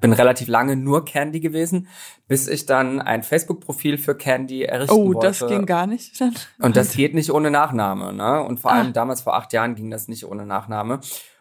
[0.00, 1.88] bin relativ lange nur Candy gewesen,
[2.28, 5.26] bis ich dann ein Facebook-Profil für Candy errichten Oh, wollte.
[5.28, 6.20] das ging gar nicht.
[6.20, 6.34] Dann.
[6.60, 8.42] Und das geht nicht ohne Nachname, ne?
[8.42, 8.92] Und vor allem Ah.
[8.92, 11.00] damals vor acht Jahren ging das nicht ohne Nachname.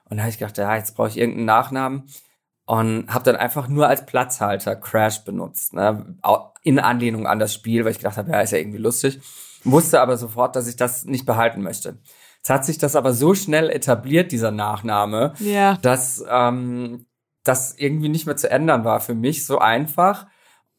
[0.09, 2.03] Und da habe ich gedacht, ja, jetzt brauche ich irgendeinen Nachnamen.
[2.65, 6.15] Und habe dann einfach nur als Platzhalter Crash benutzt, ne?
[6.63, 9.19] In Anlehnung an das Spiel, weil ich gedacht habe, ja, ist ja irgendwie lustig.
[9.63, 11.97] Wusste aber sofort, dass ich das nicht behalten möchte.
[12.37, 15.77] Jetzt hat sich das aber so schnell etabliert, dieser Nachname, Ja.
[15.81, 17.05] dass ähm,
[17.43, 20.27] das irgendwie nicht mehr zu ändern war für mich, so einfach.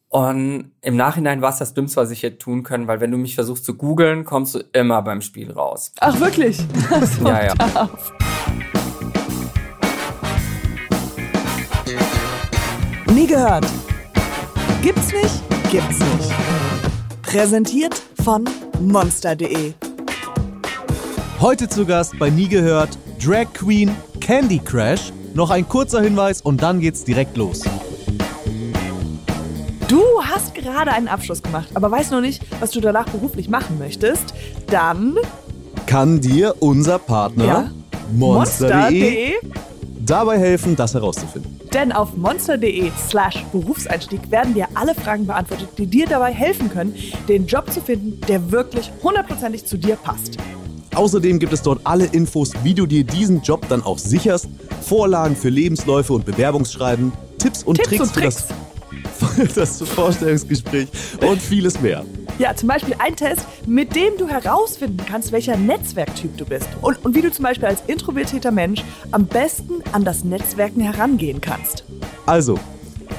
[0.09, 3.17] Und im Nachhinein war es das Dümmste, was ich hätte tun können, weil wenn du
[3.17, 5.93] mich versuchst zu googeln, kommst du immer beim Spiel raus.
[6.01, 6.59] Ach, wirklich?
[7.19, 7.55] So, Ja, ja.
[7.55, 8.13] darf.
[13.13, 13.67] Nie gehört.
[14.83, 15.43] Gibt's nicht?
[15.71, 16.33] Gibt's nicht.
[17.23, 18.45] Präsentiert von
[18.81, 19.73] monster.de.
[21.41, 25.13] Heute zu Gast bei Nie gehört Drag Queen Candy Crash.
[25.35, 27.63] Noch ein kurzer Hinweis und dann geht's direkt los.
[29.89, 33.79] Du hast gerade einen Abschluss gemacht, aber weißt noch nicht, was du danach beruflich machen
[33.79, 34.35] möchtest.
[34.69, 35.17] Dann
[35.87, 37.71] Kann dir unser Partner Ja.
[38.15, 39.33] Monster.de monster.de.
[40.01, 41.59] dabei helfen, das herauszufinden.
[41.73, 46.95] Denn auf monster.de slash Berufseinstieg werden dir alle Fragen beantwortet, die dir dabei helfen können,
[47.29, 50.37] den Job zu finden, der wirklich hundertprozentig zu dir passt.
[50.95, 54.49] Außerdem gibt es dort alle Infos, wie du dir diesen Job dann auch sicherst,
[54.83, 58.45] Vorlagen für Lebensläufe und Bewerbungsschreiben, Tipps und Tipps Tricks, und Tricks.
[59.19, 60.89] für das, das Vorstellungsgespräch
[61.27, 62.05] und vieles mehr.
[62.39, 66.69] Ja, zum Beispiel ein Test, mit dem du herausfinden kannst, welcher Netzwerktyp du bist.
[66.83, 68.83] Und, und wie du zum Beispiel als introvertierter Mensch
[69.13, 71.85] am besten an das Netzwerken herangehen kannst.
[72.27, 72.59] Also,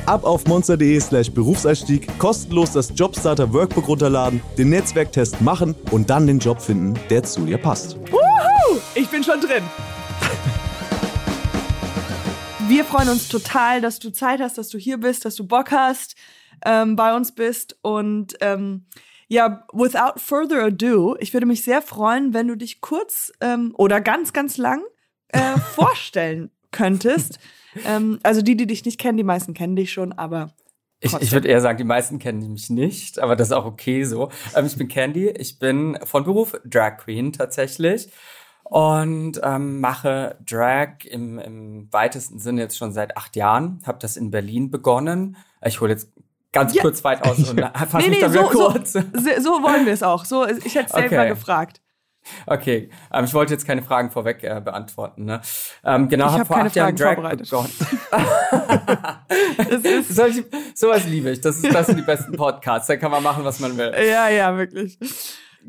[0.05, 6.27] ab auf monster.de slash Berufseinstieg, kostenlos das Jobstarter Workbook runterladen, den Netzwerktest machen und dann
[6.27, 7.97] den Job finden, der zu dir passt.
[8.11, 8.79] Wuhu!
[8.95, 9.63] Ich bin schon drin.
[12.67, 15.71] Wir freuen uns total, dass du Zeit hast, dass du hier bist, dass du Bock
[15.71, 16.15] hast,
[16.65, 17.77] ähm, bei uns bist.
[17.81, 18.85] Und ähm,
[19.27, 24.01] ja, without further ado, ich würde mich sehr freuen, wenn du dich kurz ähm, oder
[24.01, 24.81] ganz, ganz lang
[25.29, 27.39] äh, vorstellen könntest.
[27.85, 30.51] Ähm, also die, die dich nicht kennen, die meisten kennen dich schon, aber
[30.99, 34.03] Ich, ich würde eher sagen, die meisten kennen mich nicht, aber das ist auch okay
[34.03, 34.29] so.
[34.55, 38.09] Ähm, ich bin Candy, ich bin von Beruf Drag Queen tatsächlich
[38.63, 43.81] und ähm, mache Drag im, im weitesten Sinne jetzt schon seit acht Jahren.
[43.85, 45.35] Habe das in Berlin begonnen.
[45.65, 46.09] Ich hole jetzt
[46.53, 46.81] ganz Ja.
[46.81, 48.93] kurz weit aus und fasse nee, mich nee, dann so, kurz.
[48.93, 50.23] so, so wollen wir es auch.
[50.25, 51.09] So, ich hätte es Okay.
[51.09, 51.81] selber gefragt.
[52.45, 55.25] Okay, ähm, ich wollte jetzt keine Fragen vorweg äh, beantworten.
[55.25, 55.41] Ne?
[55.83, 57.69] Ähm, genau, Ich habe hab vor keine acht Jahren Drag Fragen begonnen.
[59.69, 60.45] Das ist, Solche,
[60.75, 61.41] sowas liebe ich.
[61.41, 62.87] Das, ist, das sind die besten Podcasts.
[62.87, 63.93] Da kann man machen, was man will.
[64.07, 64.97] ja, ja, wirklich.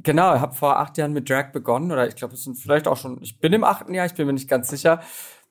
[0.03, 1.93] Genau, ich habe vor acht Jahren mit Drag begonnen.
[1.93, 4.27] Oder ich glaube, es sind vielleicht auch schon, ich bin im achten Jahr, ich bin
[4.27, 5.01] mir nicht ganz sicher.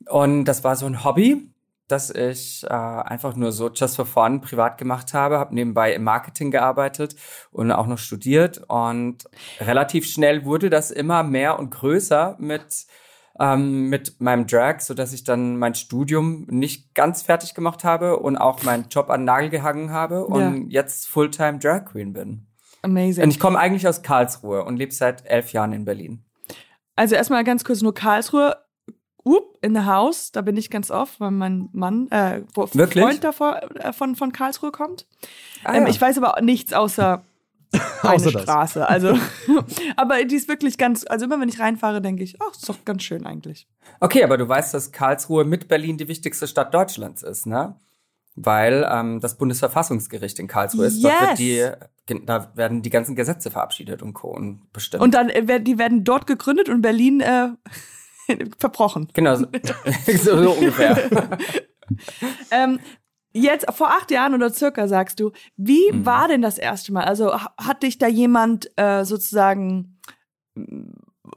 [0.08, 1.53] Und das war so ein Hobby,
[1.94, 5.38] das ich äh, einfach nur so just for fun privat gemacht habe.
[5.38, 7.16] Habe nebenbei im Marketing gearbeitet
[7.52, 8.62] und auch noch studiert.
[8.68, 9.24] Und
[9.60, 12.86] relativ schnell wurde das immer mehr und größer mit
[13.40, 18.18] ähm, mit meinem Drag, so dass ich dann mein Studium nicht ganz fertig gemacht habe
[18.18, 22.46] und auch meinen Job an den Nagel gehangen habe und jetzt Fulltime Drag Queen bin.
[22.84, 23.24] Amazing.
[23.24, 26.24] Und ich komme eigentlich aus Karlsruhe und lebe seit elf Jahren in Berlin.
[26.96, 28.56] Also erstmal ganz kurz nur Karlsruhe.
[29.64, 33.04] In the house, da bin ich ganz oft, weil mein Mann, äh, wo- Wirklich?
[33.04, 35.08] Freund davor, äh, von, von Karlsruhe kommt.
[35.64, 35.90] Ah, ähm, ja.
[35.90, 37.24] Ich weiß aber nichts außer
[38.04, 38.42] eine Außer das.
[38.44, 38.88] Straße.
[38.90, 39.18] Also,
[39.96, 42.84] aber die ist wirklich ganz, also immer wenn ich reinfahre, denke ich, ach, ist doch
[42.86, 43.68] ganz schön eigentlich.
[44.02, 47.76] Okay, aber du weißt, dass Karlsruhe mit Berlin die wichtigste Stadt Deutschlands ist, ne?
[48.36, 51.04] Weil ähm, das Bundesverfassungsgericht in Karlsruhe ist.
[51.04, 51.70] Dort wird die,
[52.26, 54.30] da werden die ganzen Gesetze verabschiedet und Co.
[54.30, 55.04] und bestimmt.
[55.04, 57.50] Und dann, äh, die werden dort gegründet und Berlin äh,
[58.60, 59.10] verbrochen.
[59.14, 59.46] genau, so,
[60.18, 60.98] so, so ungefähr.
[62.50, 62.80] Ähm,
[63.34, 66.06] jetzt vor acht Jahren oder circa sagst du, wie Mhm.
[66.06, 67.04] war denn das erste Mal?
[67.04, 70.00] Also ha- hat dich da jemand äh, sozusagen,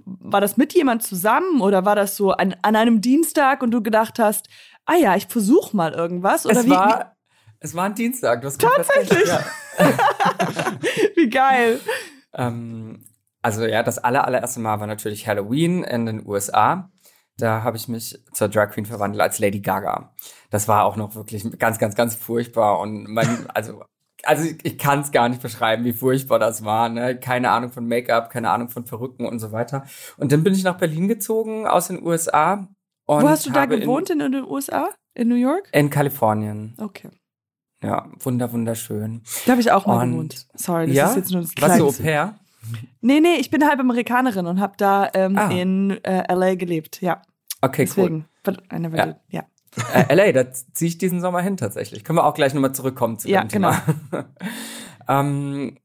[0.05, 3.83] war das mit jemand zusammen oder war das so an, an einem Dienstag und du
[3.83, 4.49] gedacht hast,
[4.87, 6.47] ah ja, ich versuch mal irgendwas?
[6.47, 7.17] Oder es, wie, war,
[7.61, 8.41] es war ein Dienstag.
[8.43, 9.27] Du hast Tatsächlich?
[9.29, 9.45] Ja.
[10.81, 11.81] wie, wie geil.
[12.35, 13.03] Ähm,
[13.47, 16.91] also ja, das aller, allererste Mal war natürlich Halloween in den USA.
[17.39, 20.13] Da habe ich mich zur Drag Queen verwandelt als Lady Gaga.
[20.51, 22.81] Das war auch noch wirklich ganz, ganz, ganz furchtbar.
[22.81, 23.85] Und mein, also,
[24.25, 26.89] also ich, ich kann es gar nicht beschreiben, wie furchtbar das war.
[26.89, 27.21] Ne?
[27.21, 29.85] Keine Ahnung von Make-up, keine Ahnung von Perücken und so weiter.
[30.17, 32.67] Und dann bin ich nach Berlin gezogen aus den USA.
[33.07, 34.89] Und Wo hast du da gewohnt in, in den USA?
[35.15, 35.69] In New York?
[35.71, 36.75] In, Kalifornien.
[36.79, 37.11] Okay.
[37.81, 39.23] Ja, wunder, wunderschön.
[39.45, 40.47] Da habe ich auch mal Und- gewohnt.
[40.55, 41.09] Sorry, das ja?
[41.11, 42.41] ist jetzt nur das Warst du Au pair?
[43.01, 45.51] Nee, nee, ich bin halb Amerikanerin und habe da ähm, Ah.
[45.51, 47.01] in äh, LA gelebt.
[47.03, 47.23] Ja,
[47.63, 48.25] Okay, cool.
[48.47, 48.65] deswegen.
[48.73, 49.17] I never Ja.
[49.31, 49.43] Ja.
[49.95, 52.03] Äh, LA, da ziehe ich diesen Sommer hin tatsächlich.
[52.05, 53.83] Können wir auch gleich nochmal zurückkommen zu Ja, dem Thema.
[55.09, 55.77] ähm,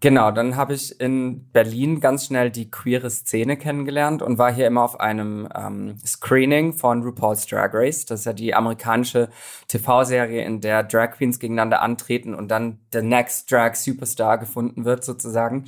[0.00, 4.66] genau, dann habe ich in Berlin ganz schnell die queere Szene kennengelernt und war hier
[4.66, 8.06] immer auf einem ähm, Screening von RuPaul's Drag Race.
[8.06, 9.28] Das ist ja die amerikanische
[9.68, 15.04] TV-Serie, in der Drag Queens gegeneinander antreten und dann der Next Drag Superstar gefunden wird
[15.04, 15.66] sozusagen.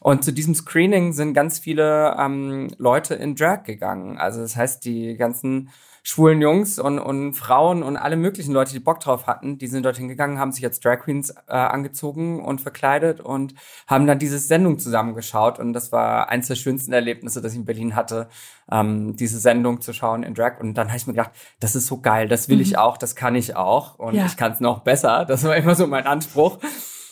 [0.00, 4.18] Und zu diesem Screening sind ganz viele ähm, Leute in Drag gegangen.
[4.18, 5.70] Also das heißt, die ganzen
[6.02, 9.84] schwulen Jungs und, und Frauen und alle möglichen Leute, die Bock drauf hatten, die sind
[9.84, 13.54] dorthin gegangen, haben sich als Drag Queens äh, angezogen und verkleidet und
[13.86, 15.58] haben dann diese Sendung zusammengeschaut.
[15.58, 18.28] Und das war eins der schönsten Erlebnisse, das ich in Berlin hatte,
[18.70, 20.60] ähm, diese Sendung zu schauen in Drag.
[20.60, 23.14] Und dann habe ich mir gedacht, das ist so geil, das will ich auch, das
[23.14, 24.26] kann ich auch und Ja.
[24.26, 25.24] ich kann es noch besser.
[25.24, 26.58] Das war immer so mein Anspruch,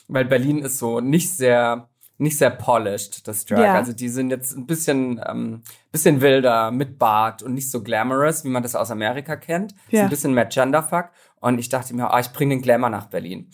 [0.09, 1.89] weil Berlin ist so nicht sehr
[2.19, 3.59] nicht sehr polished, das Drag.
[3.61, 3.75] Ja.
[3.75, 5.63] Also die sind jetzt ein bisschen, ähm,
[5.93, 9.73] bisschen wilder mit Bart und nicht so glamorous, wie man das aus Amerika kennt.
[9.73, 10.03] Ist Ja.
[10.03, 11.11] ein bisschen mehr Genderfuck.
[11.41, 13.49] Und ich dachte mir, ah, ich bringe den Glamour nach Berlin.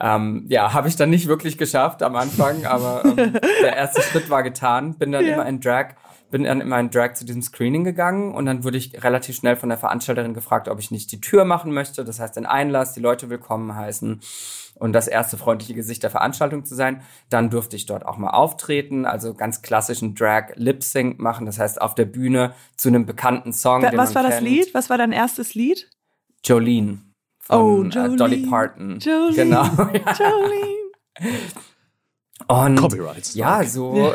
[0.00, 3.16] Ähm, ja, habe ich dann nicht wirklich geschafft am Anfang, aber ähm,
[3.62, 4.98] der erste Schritt war getan.
[4.98, 5.34] Bin dann Ja.
[5.34, 5.94] immer in Drag,
[6.30, 9.54] bin dann immer in Drag zu diesem Screening gegangen und dann wurde ich relativ schnell
[9.56, 12.04] von der Veranstalterin gefragt, ob ich nicht die Tür machen möchte.
[12.04, 14.20] Das heißt, den Einlass, die Leute willkommen heißen
[14.76, 17.02] und das erste freundliche Gesicht der Veranstaltung zu sein.
[17.30, 21.46] Dann durfte ich dort auch mal auftreten, also ganz klassischen Drag Lip Sync machen.
[21.46, 23.82] Das heißt, auf der Bühne zu einem bekannten Song.
[23.82, 24.48] Wa- den Was war das kennt.
[24.48, 24.74] Lied?
[24.74, 25.88] Was war dein erstes Lied?
[26.44, 26.98] Jolene.
[27.48, 28.14] Oh, Von, Jolene.
[28.14, 28.98] Äh, Dolly Parton.
[29.00, 29.34] Jolene.
[29.34, 29.64] Genau.
[30.18, 30.74] Jolene.
[32.48, 33.34] Und Copyright.
[33.34, 34.14] ja, so,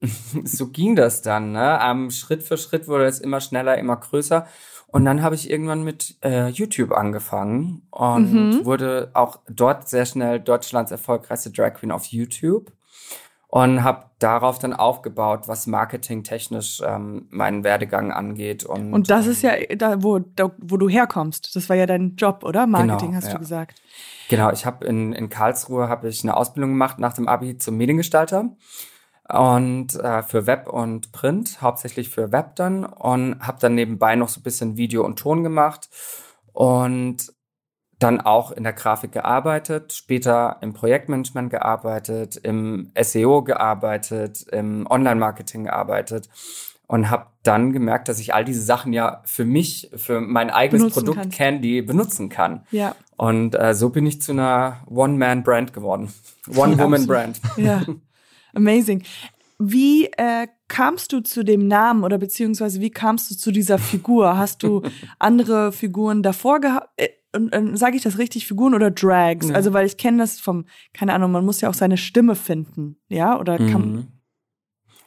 [0.44, 1.52] so ging das dann.
[1.52, 1.78] Ne?
[1.82, 4.46] Ähm, Schritt für Schritt wurde es immer schneller, immer größer.
[4.88, 8.64] Und dann habe ich irgendwann mit äh, YouTube angefangen und Mhm.
[8.64, 12.72] wurde auch dort sehr schnell Deutschlands erfolgreichste Drag Queen auf YouTube
[13.48, 18.64] und habe darauf dann aufgebaut, was marketingtechnisch ähm, meinen Werdegang angeht.
[18.64, 21.54] Und, Und das ist ja da, wo, da, wo du herkommst.
[21.54, 22.66] Das war ja dein Job, oder?
[22.66, 23.32] Marketing, Genau, hast ja.
[23.34, 23.80] du gesagt.
[24.28, 27.76] Genau, ich habe in, in Karlsruhe habe ich eine Ausbildung gemacht nach dem Abi zum
[27.76, 28.50] Mediengestalter
[29.28, 34.28] und äh, für Web und Print, hauptsächlich für Web dann und habe dann nebenbei noch
[34.28, 35.88] so ein bisschen Video und Ton gemacht
[36.52, 37.32] und
[37.98, 45.64] dann auch in der Grafik gearbeitet, später im Projektmanagement gearbeitet, im SEO gearbeitet, im Online-Marketing
[45.64, 46.28] gearbeitet
[46.86, 50.82] und habe dann gemerkt, dass ich all diese Sachen ja für mich, für mein eigenes
[50.82, 51.36] Benutzen Produkt kannst.
[51.36, 52.66] Candy benutzen kann.
[52.70, 52.94] Ja.
[53.16, 56.12] Und äh, so bin ich zu einer One-Man-Brand geworden.
[56.54, 57.40] One-Woman-Brand.
[57.56, 57.82] Ja.
[58.56, 59.02] Amazing.
[59.58, 64.36] Wie äh, kamst du zu dem Namen oder beziehungsweise wie kamst du zu dieser Figur?
[64.36, 64.82] Hast du
[65.18, 66.88] andere Figuren davor gehabt?
[66.96, 67.08] Äh,
[67.74, 69.48] sage ich das richtig, Figuren oder Drags?
[69.48, 69.54] Ja.
[69.54, 70.64] Also, weil ich kenne das vom,
[70.94, 73.38] keine Ahnung, man muss ja auch seine Stimme finden, ja?
[73.38, 74.06] Oder kann, Mhm.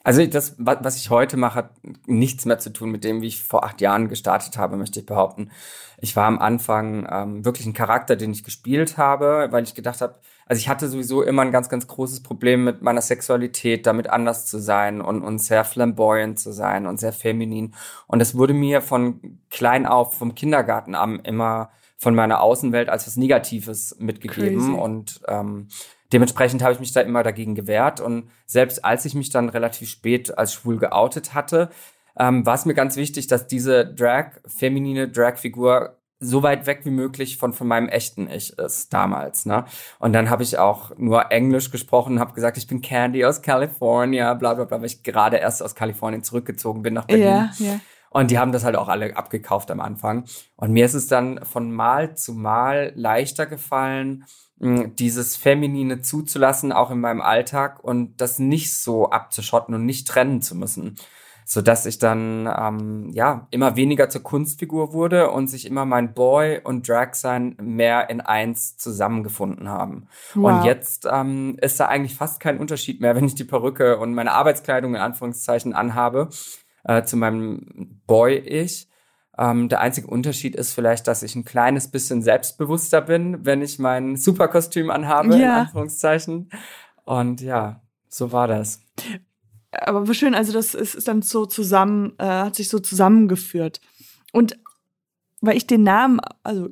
[0.01, 1.71] Also das, wa- was ich heute mache, hat
[2.07, 5.05] nichts mehr zu tun mit dem, wie ich vor acht Jahren gestartet habe, möchte ich
[5.05, 5.51] behaupten.
[5.99, 9.99] Ich war am Anfang ähm, wirklich ein Charakter, den ich gespielt habe, weil ich gedacht
[10.01, 10.15] habe,
[10.49, 14.47] also ich hatte sowieso immer ein ganz, ganz großes Problem mit meiner Sexualität, damit anders
[14.47, 17.75] zu sein und, und sehr flamboyant zu sein und sehr feminin.
[18.07, 23.05] Und es wurde mir von klein auf, vom Kindergarten an immer von meiner Außenwelt als
[23.05, 24.57] was Negatives mitgegeben.
[24.57, 24.71] Crazy.
[24.71, 25.67] Und ähm,
[26.11, 28.01] dementsprechend habe ich mich da immer dagegen gewehrt.
[28.01, 31.69] Und selbst als ich mich dann relativ spät als schwul geoutet hatte,
[32.17, 36.91] ähm, war es mir ganz wichtig, dass diese Drag, feminine Drag-Figur so weit weg wie
[36.91, 39.45] möglich von, von meinem echten Ich ist damals.
[39.45, 39.65] Ne?
[39.99, 44.33] Und dann habe ich auch nur Englisch gesprochen, habe gesagt, ich bin Candy aus California,
[44.33, 47.25] bla bla bla, weil ich gerade erst aus Kalifornien zurückgezogen bin nach Berlin.
[47.25, 47.79] ja, ja.
[48.11, 50.25] Und die haben das halt auch alle abgekauft am Anfang.
[50.55, 54.25] Und mir ist es dann von Mal zu Mal leichter gefallen,
[54.59, 60.41] dieses Feminine zuzulassen, auch in meinem Alltag und das nicht so abzuschotten und nicht trennen
[60.41, 60.95] zu müssen.
[61.51, 66.61] Sodass ich dann ähm, ja immer weniger zur Kunstfigur wurde und sich immer mein Boy
[66.63, 70.07] und Drag sein mehr in eins zusammengefunden haben.
[70.35, 70.59] Wow.
[70.59, 74.13] Und jetzt ähm, ist da eigentlich fast kein Unterschied mehr, wenn ich die Perücke und
[74.13, 76.29] meine Arbeitskleidung in Anführungszeichen anhabe
[76.83, 78.87] äh, zu meinem Boy-Ich.
[79.35, 83.79] Ähm, der einzige Unterschied ist vielleicht, dass ich ein kleines bisschen selbstbewusster bin, wenn ich
[83.79, 85.61] mein Superkostüm anhabe, in Ja.
[85.61, 86.51] Anführungszeichen.
[87.05, 88.81] Und ja, so war das.
[89.71, 93.81] Aber schön, also das ist, ist dann so zusammen, äh, hat sich so zusammengeführt.
[94.33, 94.57] Und
[95.41, 96.69] weil ich den Namen, also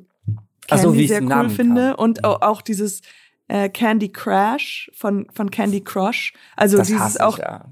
[0.66, 2.04] Candy so, sehr cool Namen finde kam.
[2.04, 3.00] und au- auch dieses
[3.48, 6.32] äh, Candy Crash von, von Candy Crush.
[6.56, 7.38] Also Das dieses auch.
[7.38, 7.64] ich, ja.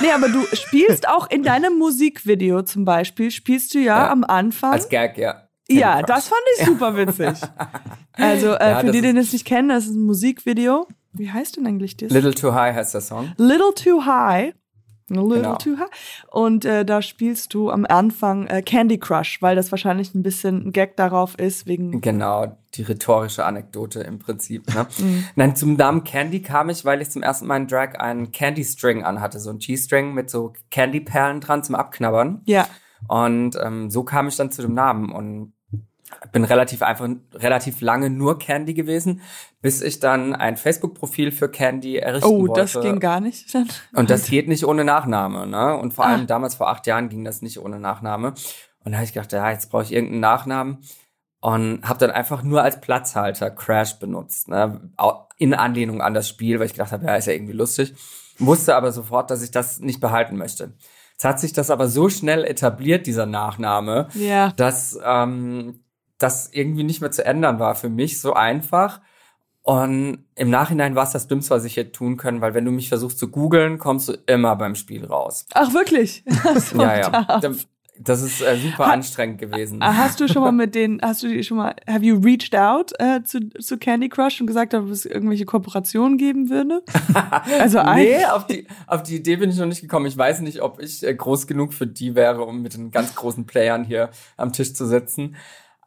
[0.00, 4.22] Nee, aber du spielst auch in deinem Musikvideo zum Beispiel, spielst du ja, Ja, am
[4.22, 4.72] Anfang.
[4.74, 5.48] Als Gag, ja.
[5.66, 6.06] Candy ja, Crush.
[6.06, 7.40] das fand ich super witzig.
[8.18, 10.86] Also äh, Ja, für die, die das nicht kennen, das ist ein Musikvideo.
[11.12, 12.10] Wie heißt denn eigentlich das?
[12.12, 13.32] Little Too High heißt der Song.
[13.36, 14.54] Little Too High.
[15.10, 15.54] A little Genau.
[15.56, 15.88] too high.
[16.30, 20.66] Und äh, da spielst du am Anfang äh, Candy Crush, weil das wahrscheinlich ein bisschen
[20.66, 22.00] ein Gag darauf ist, wegen.
[22.00, 24.66] Genau, die rhetorische Anekdote im Prinzip.
[24.74, 24.86] Ne?
[24.98, 25.24] Mhm.
[25.36, 28.64] Nein, zum Namen Candy kam ich, weil ich zum ersten Mal in Drag einen Candy
[28.64, 32.42] String anhatte, so ein G-String mit so Candy-Perlen dran zum Abknabbern.
[32.46, 32.66] Ja.
[33.08, 35.52] Und ähm, so kam ich dann zu dem Namen und
[36.32, 39.20] bin relativ einfach relativ lange nur Candy gewesen,
[39.60, 42.60] bis ich dann ein Facebook-Profil für Candy errichten Oh, wollte.
[42.60, 43.54] das ging gar nicht.
[43.54, 43.68] Dann.
[43.94, 45.76] Und das geht nicht ohne Nachname, ne?
[45.76, 46.10] Und vor Ah.
[46.10, 48.34] allem damals vor acht Jahren ging das nicht ohne Nachname.
[48.84, 50.78] Und da habe ich gedacht, ja, jetzt brauche ich irgendeinen Nachnamen.
[51.40, 54.80] Und habe dann einfach nur als Platzhalter Crash benutzt, ne?
[55.38, 57.94] In Anlehnung an das Spiel, weil ich gedacht habe, ja, ist ja irgendwie lustig.
[58.38, 60.72] Wusste aber sofort, dass ich das nicht behalten möchte.
[61.12, 64.52] Jetzt hat sich das aber so schnell etabliert, dieser Nachname, Ja.
[64.56, 65.80] dass ähm,
[66.18, 69.00] das irgendwie nicht mehr zu ändern war für mich, so einfach.
[69.62, 72.70] Und im Nachhinein war es das Dümmste, was ich hätte tun können, weil wenn du
[72.70, 75.46] mich versuchst zu googeln, kommst du immer beim Spiel raus.
[75.54, 76.22] Ach, wirklich?
[76.54, 77.40] So ja, ja.
[77.98, 79.82] Das ist äh, super anstrengend gewesen.
[79.82, 82.54] Ah, Hast du schon mal mit denen, hast du die schon mal, have you reached
[82.54, 86.82] out äh, zu, zu Candy Crush und gesagt, ob es irgendwelche Kooperationen geben würde?
[87.58, 90.06] Also Nee, auf die, auf die Idee bin ich noch nicht gekommen.
[90.06, 93.14] Ich weiß nicht, ob ich äh, groß genug für die wäre, um mit den ganz
[93.14, 95.36] großen Playern hier am Tisch zu sitzen.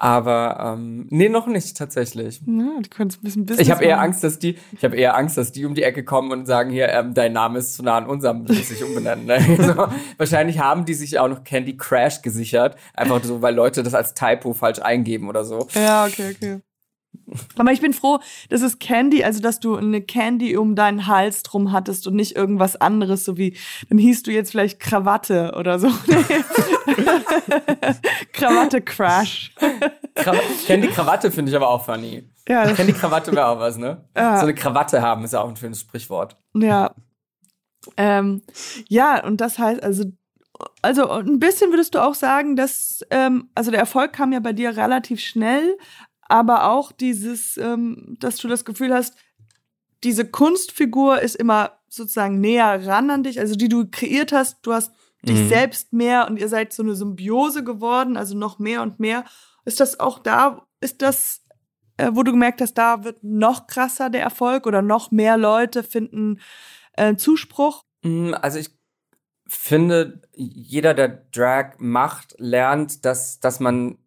[0.02, 2.42] Aber ähm, nee, noch nicht tatsächlich.
[2.46, 4.00] Ja, du könntest ein bisschen Business Ich habe eher.
[4.00, 6.72] Angst, dass die, ich habe eher Angst, dass die um die Ecke kommen und sagen
[6.72, 9.26] hier, ähm, dein Name ist zu nah an unserem, du musst dich umbenennen.
[9.26, 9.42] Ne?
[9.58, 9.88] so,
[10.18, 14.14] wahrscheinlich haben die sich auch noch Candy Crash gesichert, einfach so, weil Leute das als
[14.14, 15.68] Typo falsch eingeben oder so.
[15.74, 16.62] Ja, okay, okay.
[17.58, 21.44] Aber ich bin froh, dass es Candy, also dass du eine Candy um deinen Hals
[21.44, 23.56] drum hattest und nicht irgendwas anderes, so wie,
[23.90, 25.88] dann hieß du jetzt vielleicht Krawatte oder so.
[28.34, 29.54] Krawatte Crash.
[30.16, 30.36] Kra
[30.66, 32.28] Candy Krawatte finde ich aber auch funny.
[32.48, 34.06] Ja, Candy Krawatte wäre auch was, ne?
[34.16, 34.38] Ja.
[34.38, 36.36] So eine Krawatte haben ist ja auch ein schönes Sprichwort.
[36.56, 36.96] Ja.
[37.96, 38.42] Ähm,
[38.88, 40.06] ja, und das heißt, also,
[40.82, 44.54] also ein bisschen würdest du auch sagen, dass, ähm, also der Erfolg kam ja bei
[44.54, 45.78] dir relativ schnell,
[46.30, 49.16] aber auch dieses, ähm, dass du das Gefühl hast,
[50.04, 54.74] diese Kunstfigur ist immer sozusagen näher ran an dich, also die du kreiert hast, du
[54.74, 54.94] hast
[55.24, 55.50] dich Mhm.
[55.50, 59.26] selbst mehr und ihr seid so eine Symbiose geworden, also noch mehr und mehr.
[59.66, 61.44] Ist das auch da, ist das,
[61.98, 65.84] äh, wo du gemerkt hast, da wird noch krasser der Erfolg oder noch mehr Leute
[65.84, 66.40] finden
[66.94, 67.84] äh, Zuspruch?
[68.04, 68.70] Mm, Also ich
[69.48, 73.98] finde, jeder, der Drag macht, lernt, dass, dass man,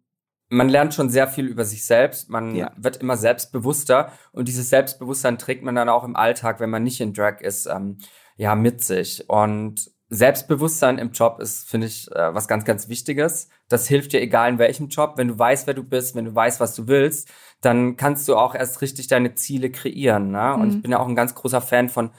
[0.49, 2.29] man lernt schon sehr viel über sich selbst.
[2.29, 2.71] Man Ja.
[2.77, 7.01] wird immer selbstbewusster und dieses Selbstbewusstsein trägt man dann auch im Alltag, wenn man nicht
[7.01, 7.97] in Drag ist, ähm,
[8.37, 9.29] ja, mit sich.
[9.29, 13.49] Und Selbstbewusstsein im Job ist, finde ich, äh, was ganz, ganz Wichtiges.
[13.67, 15.13] Das hilft dir egal in welchem Job.
[15.17, 17.29] Wenn du weißt, wer du bist, wenn du weißt, was du willst,
[17.61, 20.29] dann kannst du auch erst richtig deine Ziele kreieren.
[20.29, 20.53] Ne?
[20.53, 20.69] Und Mhm.
[20.69, 22.11] ich bin ja auch ein ganz großer Fan von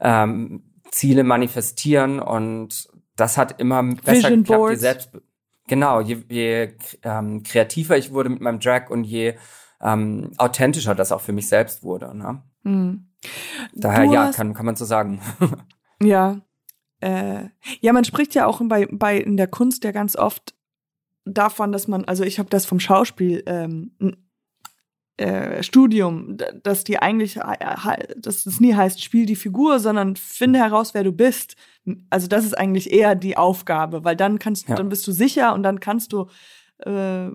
[0.00, 4.48] ähm, Ziele manifestieren und das hat immer besser Vision geklappt.
[4.48, 4.80] Je Boards.
[4.80, 5.10] selbst,
[5.66, 9.34] genau, je, je ähm, kreativer ich wurde mit meinem Drag und je
[9.80, 12.16] ähm, authentischer das auch für mich selbst wurde.
[12.16, 12.42] Ne?
[12.64, 13.08] Hm.
[13.74, 15.20] Daher ja, kann, kann man so sagen.
[16.02, 16.40] Ja.
[17.00, 17.48] Äh,
[17.80, 20.54] ja, man spricht ja auch bei, bei in der Kunst ja ganz oft
[21.24, 23.92] davon, dass man, also ich habe das vom Schauspiel ähm,
[25.16, 30.58] äh, Studium, dass die eigentlich, äh, dass es nie heißt, spiel die Figur, sondern finde
[30.58, 31.54] heraus, wer du bist.
[32.10, 34.74] Also das ist eigentlich eher die Aufgabe, weil dann kannst, Ja.
[34.74, 36.28] dann bist du sicher und dann kannst du
[36.78, 37.28] äh,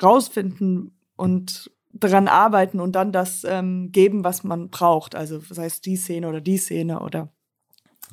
[0.00, 5.14] herausfinden und daran arbeiten und dann das ähm, geben, was man braucht.
[5.14, 7.28] Also sei es die Szene oder die Szene oder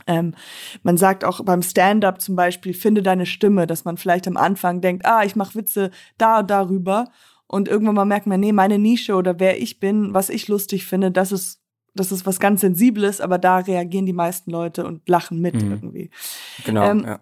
[0.07, 0.36] ähm,
[0.83, 4.81] man sagt auch beim Stand-up zum Beispiel, finde deine Stimme, dass man vielleicht am Anfang
[4.81, 7.05] denkt, ah, ich mache Witze da und darüber
[7.51, 10.86] und irgendwann mal merkt man, nee, meine Nische oder wer ich bin, was ich lustig
[10.86, 11.62] finde, das ist
[11.93, 15.72] das ist was ganz Sensibles, aber da reagieren die meisten Leute und lachen mit Mhm.
[15.72, 16.10] irgendwie.
[16.63, 16.89] genau.
[16.89, 17.20] Ähm, ja.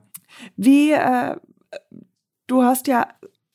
[0.55, 1.35] Wie, äh,
[2.45, 3.07] du hast ja,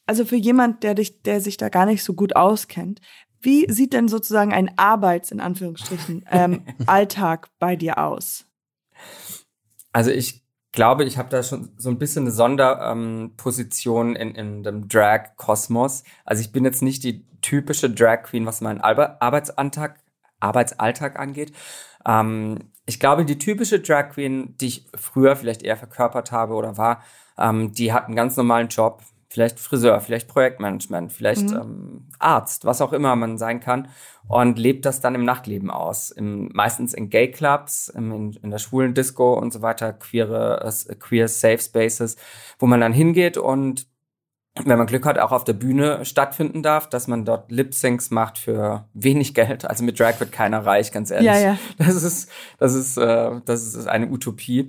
[0.06, 3.00] also für jemand, der dich, der sich da gar nicht so gut auskennt,
[3.40, 8.46] wie sieht denn sozusagen ein Arbeits, in Anführungsstrichen, ähm, Alltag bei dir aus?
[9.92, 10.43] Also ich
[10.74, 16.04] glaube, ich habe da schon so ein bisschen eine Sonderposition ähm, in, in dem Drag-Kosmos.
[16.24, 20.00] Also ich bin jetzt nicht die typische Drag Queen, was meinen Arbe Arbeitsalltag,
[20.40, 21.52] Arbeitsalltag angeht.
[22.06, 26.76] Ähm, ich glaube, die typische Drag Queen, die ich früher vielleicht eher verkörpert habe oder
[26.76, 27.02] war,
[27.38, 29.02] ähm, die hat einen ganz normalen Job.
[29.34, 31.56] Vielleicht Friseur, vielleicht Projektmanagement, vielleicht Mhm.
[31.56, 33.88] ähm, Arzt, was auch immer man sein kann
[34.28, 36.12] und lebt das dann im Nachtleben aus.
[36.12, 40.94] Im, meistens in Gay-Clubs, im, in, in der schwulen Disco und so weiter, queere, äh,
[40.94, 42.14] queer Safe Spaces,
[42.60, 43.88] wo man dann hingeht und
[44.64, 48.38] wenn man Glück hat, auch auf der Bühne stattfinden darf, dass man dort Lip-Syncs macht
[48.38, 49.64] für wenig Geld.
[49.64, 51.26] Also mit Drag wird keiner reich, ganz ehrlich.
[51.26, 51.58] Ja, ja.
[51.76, 54.68] Das ist, das ist, äh, das ist eine Utopie.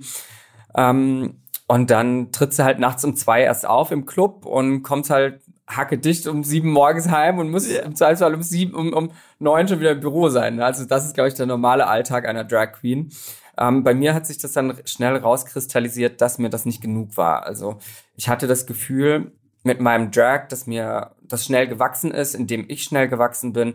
[0.74, 5.10] Ähm, und dann tritt sie halt nachts um zwei erst auf im Club und kommt
[5.10, 9.10] halt hacke dicht um sieben morgens heim und muss im Zweifelsfall um sieben, um, um
[9.38, 10.60] neun schon wieder im Büro sein.
[10.60, 13.10] Also das ist, glaube ich, der normale Alltag einer Drag Queen.
[13.58, 17.44] Ähm, bei mir hat sich das dann schnell rauskristallisiert, dass mir das nicht genug war.
[17.44, 17.78] Also
[18.14, 19.32] ich hatte das Gefühl
[19.64, 23.74] mit meinem Drag, dass mir das schnell gewachsen ist, indem ich schnell gewachsen bin,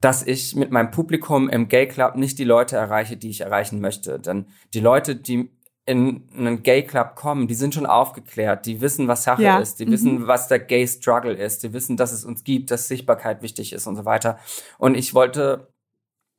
[0.00, 3.80] dass ich mit meinem Publikum im Gay Club nicht die Leute erreiche, die ich erreichen
[3.80, 4.18] möchte.
[4.20, 5.50] Denn die Leute, die
[5.86, 9.58] in einen Gay Club kommen, die sind schon aufgeklärt, die wissen, was Sache Ja.
[9.58, 9.90] ist, die Mhm.
[9.90, 13.72] wissen, was der Gay Struggle ist, die wissen, dass es uns gibt, dass Sichtbarkeit wichtig
[13.74, 14.38] ist und so weiter.
[14.78, 15.68] Und ich wollte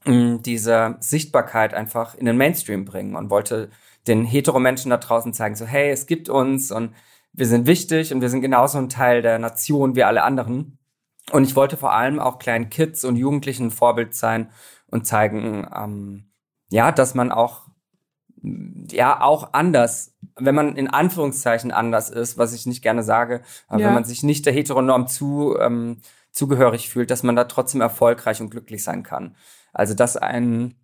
[0.05, 3.69] mh, diese Sichtbarkeit einfach in den Mainstream bringen und wollte
[4.07, 6.93] den Heteromenschen da draußen zeigen, so hey, es gibt uns und
[7.33, 10.77] wir sind wichtig und wir sind genauso ein Teil der Nation wie alle anderen.
[11.31, 14.51] Und ich wollte vor allem auch kleinen Kids und Jugendlichen ein Vorbild sein
[14.87, 16.29] und zeigen, ähm,
[16.69, 17.64] ja, dass man auch
[18.91, 23.81] ja auch anders, wenn man in Anführungszeichen anders ist, was ich nicht gerne sage, aber
[23.81, 23.87] Ja.
[23.87, 25.97] wenn man sich nicht der Heteronorm zu ähm,
[26.31, 29.35] zugehörig fühlt, dass man da trotzdem erfolgreich und glücklich sein kann.
[29.73, 30.75] Also dass ein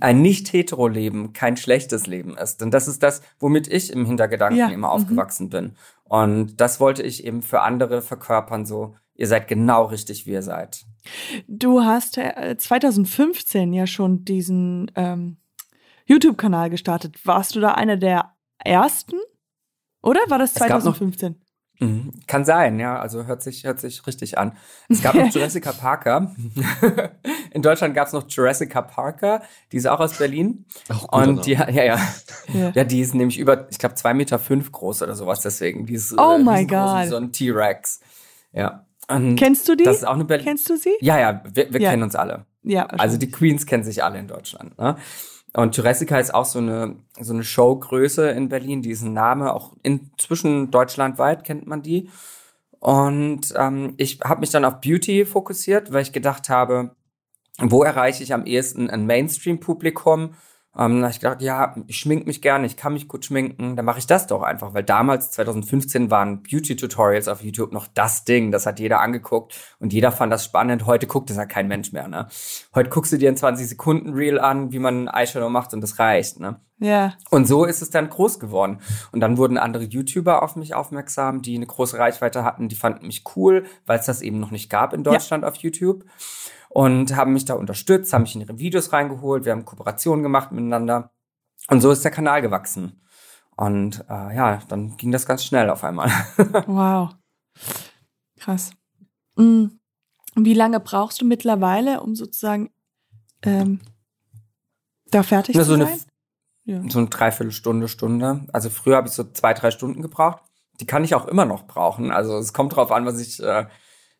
[0.00, 2.60] ein nicht-hetero-Leben kein schlechtes Leben ist.
[2.60, 4.92] Denn das ist das, womit ich im Hintergedanken Ja, immer mhm.
[4.92, 5.76] aufgewachsen bin.
[6.04, 10.42] Und das wollte ich eben für andere verkörpern, so, ihr seid genau richtig, wie ihr
[10.42, 10.84] seid.
[11.46, 15.38] Du hast äh, 2015 ja schon diesen ähm,
[16.08, 17.16] YouTube-Kanal gestartet.
[17.24, 18.32] Warst du da einer der
[18.64, 19.16] ersten?
[20.02, 21.36] Oder war das Es gab noch- 2015?
[21.80, 22.12] Mhm.
[22.26, 22.98] Kann sein, ja.
[22.98, 24.56] Also hört sich, hört sich richtig an.
[24.88, 26.34] Es gab noch Jurassica Parker.
[27.52, 30.64] In Deutschland gab es noch Jurassica Parker, die ist auch aus Berlin.
[30.88, 31.84] Auch guter Und die, ja, ja,
[32.52, 32.70] Ja.
[32.74, 35.86] ja, die ist nämlich über, ich glaube, zwei Meter fünf groß oder sowas, deswegen.
[35.86, 37.08] Die ist, Oh äh, my riesengroß wie God.
[37.10, 38.00] So ein T-Rex.
[38.52, 38.84] Ja.
[39.08, 39.84] Und Kennst du die?
[39.84, 40.46] Das ist auch eine Berlin.
[40.46, 40.94] Kennst du sie?
[41.00, 41.90] Ja, ja, wir, wir Ja.
[41.90, 42.44] kennen uns alle.
[42.64, 42.86] Ja.
[42.86, 44.76] Also die Queens kennen sich alle in Deutschland.
[44.78, 44.96] Ne?
[45.58, 49.52] Und Jurassica ist auch so eine, so eine Showgröße in Berlin, die ist ein Name,
[49.52, 52.10] auch inzwischen deutschlandweit kennt man die.
[52.78, 56.94] Und ähm, ich habe mich dann auf Beauty fokussiert, weil ich gedacht habe,
[57.58, 60.34] wo erreiche ich am ehesten ein Mainstream-Publikum?
[60.78, 63.74] Ähm, da habe ich gedacht, ja, ich schmink mich gerne, ich kann mich gut schminken,
[63.74, 68.24] dann mache ich das doch einfach, weil damals, 2015, waren Beauty-Tutorials auf YouTube noch das
[68.24, 70.86] Ding, das hat jeder angeguckt und jeder fand das spannend.
[70.86, 72.28] Heute guckt das ja kein Mensch mehr, ne?
[72.74, 76.38] Heute guckst du dir ein 20-Sekunden-Reel an, wie man ein Eyeshadow macht und das reicht,
[76.38, 76.60] ne?
[76.78, 77.14] ja.
[77.30, 78.78] Und so ist es dann groß geworden.
[79.10, 83.06] Und dann wurden andere YouTuber auf mich aufmerksam, die eine große Reichweite hatten, die fanden
[83.06, 86.04] mich cool, weil es das eben noch nicht gab in Deutschland auf YouTube.
[86.70, 90.52] Und haben mich da unterstützt, haben mich in ihre Videos reingeholt, wir haben Kooperationen gemacht
[90.52, 91.10] miteinander.
[91.68, 93.00] Und so ist der Kanal gewachsen.
[93.56, 96.10] Und äh, ja, dann ging das ganz schnell auf einmal.
[96.66, 97.10] Wow.
[98.38, 98.70] Krass.
[99.36, 99.66] Mm.
[100.36, 102.70] Wie lange brauchst du mittlerweile, um sozusagen
[103.42, 103.80] ähm,
[105.10, 106.00] da fertig Ja, zu so eine- sein?
[106.64, 106.82] Ja.
[106.88, 108.46] so eine Dreiviertelstunde, Stunde.
[108.52, 110.42] Also früher habe ich so zwei, drei Stunden gebraucht.
[110.80, 112.12] Die kann ich auch immer noch brauchen.
[112.12, 113.66] Also es kommt drauf an, was ich, äh,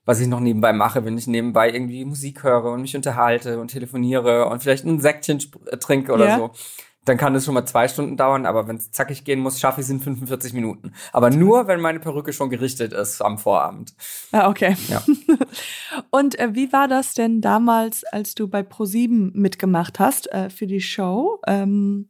[0.08, 1.04] was ich noch nebenbei mache.
[1.04, 5.38] Wenn ich nebenbei irgendwie Musik höre und mich unterhalte und telefoniere und vielleicht ein Säckchen
[5.66, 6.38] äh, trinke oder Ja.
[6.38, 6.50] so,
[7.04, 8.46] dann kann es schon mal zwei Stunden dauern.
[8.46, 10.94] Aber wenn es zackig gehen muss, schaffe ich es in 45 Minuten.
[11.12, 13.92] Aber nur, wenn meine Perücke schon gerichtet ist am Vorabend.
[14.32, 14.78] Ah, okay.
[14.88, 15.02] Ja.
[16.10, 20.66] Und äh, wie war das denn damals, als du bei ProSieben mitgemacht hast äh, für
[20.66, 21.38] die Show?
[21.46, 22.08] Ähm,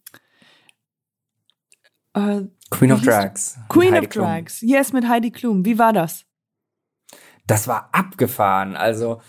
[2.15, 3.03] äh, Queen of?
[3.03, 3.59] Drags.
[3.69, 4.25] Queen of Klum.
[4.25, 4.61] Drags.
[4.61, 5.65] Yes, mit Heidi Klum.
[5.65, 6.28] Wie war das?
[7.49, 8.77] Das war abgefahren.
[8.77, 9.21] Also,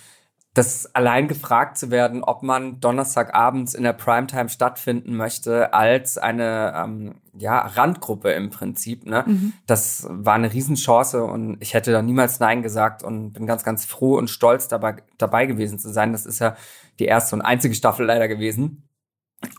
[0.54, 6.74] das allein gefragt zu werden, ob man Donnerstagabends in der Primetime stattfinden möchte, als eine
[6.76, 9.24] ähm, ja, Randgruppe im Prinzip, ne?
[9.26, 9.54] Mhm.
[9.68, 13.86] Das war eine Riesenchance und ich hätte da niemals Nein gesagt und bin ganz, ganz
[13.86, 16.12] froh und stolz dabei, dabei gewesen zu sein.
[16.12, 16.56] Das ist ja
[16.98, 18.90] die erste und einzige Staffel leider gewesen.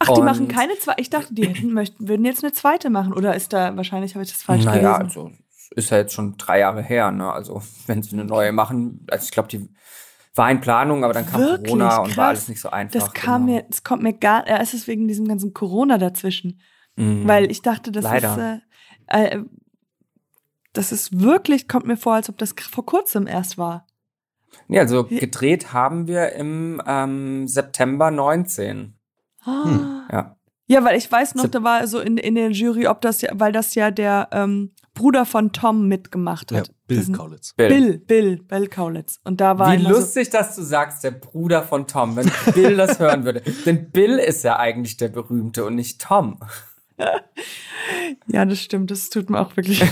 [0.01, 0.95] Ach, die Und- machen keine zwei.
[0.99, 3.15] Ich dachte, die hätten, möchten, würden jetzt eine zweite machen.
[3.15, 5.03] Oder ist da, wahrscheinlich habe ich das falsch naja, gelesen.
[5.05, 5.31] also
[5.71, 7.33] ist ja jetzt schon drei Jahre her, ne?
[7.33, 9.69] Also wenn sie eine neue machen, also ich glaube, die
[10.35, 11.73] war in Planung, aber dann kam Wirklich?
[11.73, 12.17] Corona und Krass.
[12.17, 13.01] war alles nicht so einfach.
[13.01, 13.59] Das kam genau.
[13.59, 16.61] mir, es kommt mir gar, es ist wegen diesem ganzen Corona dazwischen.
[16.97, 17.27] Mhm.
[17.27, 18.35] Weil ich dachte, das Leider.
[18.35, 18.63] ist,
[19.09, 19.45] äh, äh,
[20.73, 23.87] das ist wirklich, kommt mir vor, als ob das vor kurzem erst war.
[24.69, 28.95] Ja, also gedreht haben wir im ähm, September 19.
[29.45, 30.07] Ah.
[30.13, 30.37] Ja.
[30.71, 33.31] Ja, weil ich weiß noch, da war so in, in der Jury, ob das ja,
[33.35, 36.71] weil das ja der ähm, Bruder von Tom mitgemacht Ja, hat.
[36.87, 37.55] Bill Diesen- Kaulitz.
[37.57, 37.69] Bill.
[37.69, 39.21] Bill, Bill, Bill Kaulitz.
[39.25, 42.31] Und da war Wie immer so- lustig, dass du sagst, der Bruder von Tom, wenn
[42.55, 43.41] Bill das hören würde.
[43.67, 46.39] Denn Bill ist ja eigentlich der Berühmte und nicht Tom.
[48.27, 48.91] Ja, das stimmt.
[48.91, 49.83] Das tut mir auch wirklich.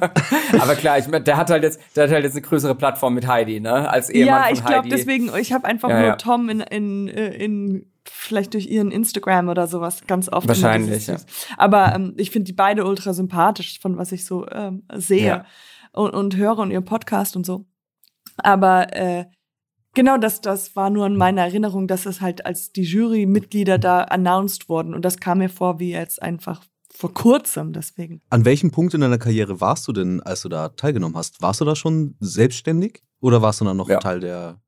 [0.58, 3.14] Aber klar, ich mein, der hat halt jetzt, der hat halt jetzt eine größere Plattform
[3.14, 3.88] mit Heidi, ne?
[3.88, 4.88] Als Ehemann ja, von ich glaube Heidi.
[4.90, 6.16] deswegen, ich habe einfach Ja, nur ja.
[6.16, 7.86] Tom in, in, äh, in
[8.18, 10.48] vielleicht durch ihren Instagram oder sowas ganz oft.
[10.48, 11.16] Wahrscheinlich, ja.
[11.56, 15.44] Aber ähm, ich finde die beide ultra sympathisch, von was ich so ähm, sehe Ja.
[15.92, 17.66] und, und höre und ihren Podcast und so.
[18.38, 19.26] Aber äh,
[19.94, 24.02] genau das, das war nur in meiner Erinnerung, dass es halt als die Jurymitglieder da
[24.02, 24.94] announced wurden.
[24.94, 28.20] Und das kam mir vor wie jetzt einfach vor kurzem, deswegen.
[28.30, 31.40] An welchem Punkt in deiner Karriere warst du denn, als du da teilgenommen hast?
[31.42, 33.98] Warst du da schon selbstständig oder warst du dann noch Ja.
[34.00, 34.60] Teil der.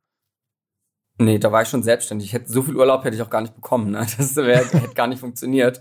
[1.21, 2.29] Nee, da war ich schon selbstständig.
[2.29, 3.91] Ich hätte, so viel Urlaub hätte ich auch gar nicht bekommen.
[3.91, 4.07] Ne?
[4.17, 5.81] Das wär, hätte gar nicht funktioniert.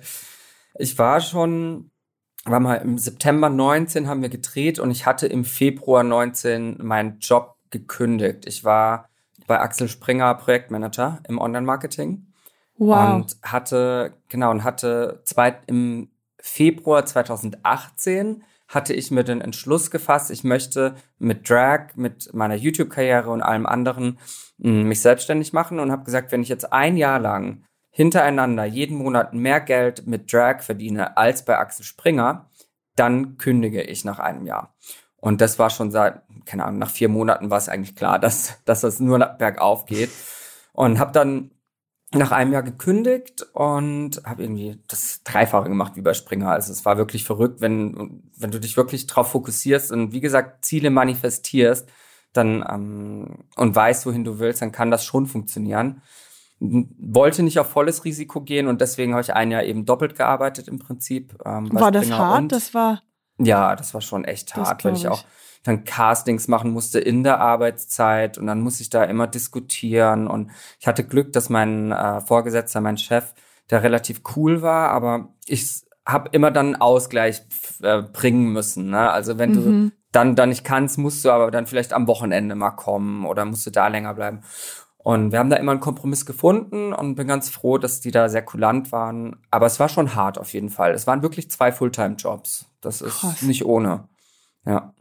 [0.78, 1.91] Ich war schon,
[2.43, 7.19] war mal im September 19 haben wir gedreht und ich hatte im Februar 19 meinen
[7.19, 8.45] Job gekündigt.
[8.47, 9.08] Ich war
[9.47, 12.25] bei Axel Springer Projektmanager im Online-Marketing
[12.78, 13.15] Wow.
[13.15, 20.29] und hatte, genau, und hatte zwei, im Februar 2018 hatte ich mir den Entschluss gefasst,
[20.29, 24.19] ich möchte mit Drag, mit meiner YouTube-Karriere und allem anderen
[24.60, 28.97] mh, mich selbstständig machen und habe gesagt, wenn ich jetzt ein Jahr lang hintereinander jeden
[28.97, 32.47] Monat mehr Geld mit Drag verdiene als bei Axel Springer,
[32.95, 34.75] dann kündige ich nach einem Jahr.
[35.17, 38.62] Und das war schon seit, keine Ahnung, nach vier Monaten war es eigentlich klar, dass,
[38.65, 40.12] dass das nur bergauf geht.
[40.73, 41.51] Und habe dann
[42.12, 46.50] nach einem Jahr gekündigt und habe irgendwie das Dreifache gemacht wie bei Springer.
[46.52, 50.65] Also es war wirklich verrückt, wenn, wenn du dich wirklich drauf fokussierst und wie gesagt
[50.65, 51.88] Ziele manifestierst,
[52.34, 56.02] dann ähm, und weißt, wohin du willst, dann kann das schon funktionieren.
[56.60, 60.67] Wollte nicht auf volles Risiko gehen und deswegen habe ich ein Jahr eben doppelt gearbeitet
[60.67, 61.38] im Prinzip.
[61.45, 62.41] Ähm, war das Springer hart?
[62.41, 63.02] und- Das war.
[63.38, 65.24] ja, das war schon echt Das hart, weil ich glaub auch
[65.63, 70.52] dann Castings machen musste in der Arbeitszeit und dann muss ich da immer diskutieren und
[70.80, 73.34] ich hatte Glück, dass mein äh, Vorgesetzter, mein Chef,
[73.69, 77.43] der relativ cool war, aber ich habe immer dann einen Ausgleich
[77.84, 78.89] äh, bringen müssen.
[78.89, 79.12] Ne?
[79.12, 79.91] Also wenn du Mhm.
[80.12, 83.65] dann dann nicht kannst, musst du aber dann vielleicht am Wochenende mal kommen oder musst
[83.67, 84.41] du da länger bleiben.
[84.98, 88.28] Und wir haben da immer einen Kompromiss gefunden und bin ganz froh, dass die da
[88.28, 89.38] sehr kulant waren.
[89.52, 90.91] Aber es war schon hart auf jeden Fall.
[90.93, 92.65] Es waren wirklich zwei Fulltime-Jobs.
[92.82, 93.41] Das ist Krass.
[93.43, 94.10] nicht ohne.
[94.65, 94.93] Ja.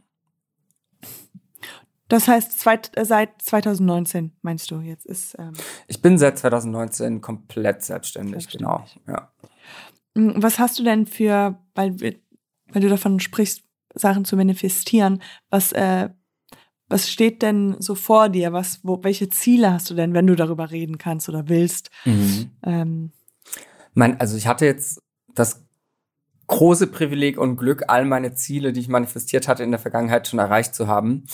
[2.09, 5.35] Das heißt, zweit, äh, seit 2019 meinst du jetzt ist.
[5.39, 5.53] Ähm,
[5.87, 8.97] Ich bin seit 2019 komplett selbstständig, Selbstständig.
[9.05, 9.17] genau.
[9.19, 9.31] Ja.
[10.15, 13.63] m, was hast du denn für, weil, weil du davon sprichst,
[13.95, 16.09] Sachen zu manifestieren, was, äh,
[16.87, 18.51] was steht denn so vor dir?
[18.53, 21.89] Was, wo, welche Ziele hast du denn, wenn du darüber reden kannst oder willst?
[22.05, 22.49] Mhm.
[22.63, 23.11] Ähm,
[23.93, 24.99] Mein, also ich hatte jetzt
[25.35, 25.63] das
[26.47, 30.39] große Privileg und Glück, all meine Ziele, die ich manifestiert hatte in der Vergangenheit, schon
[30.39, 31.25] erreicht zu haben.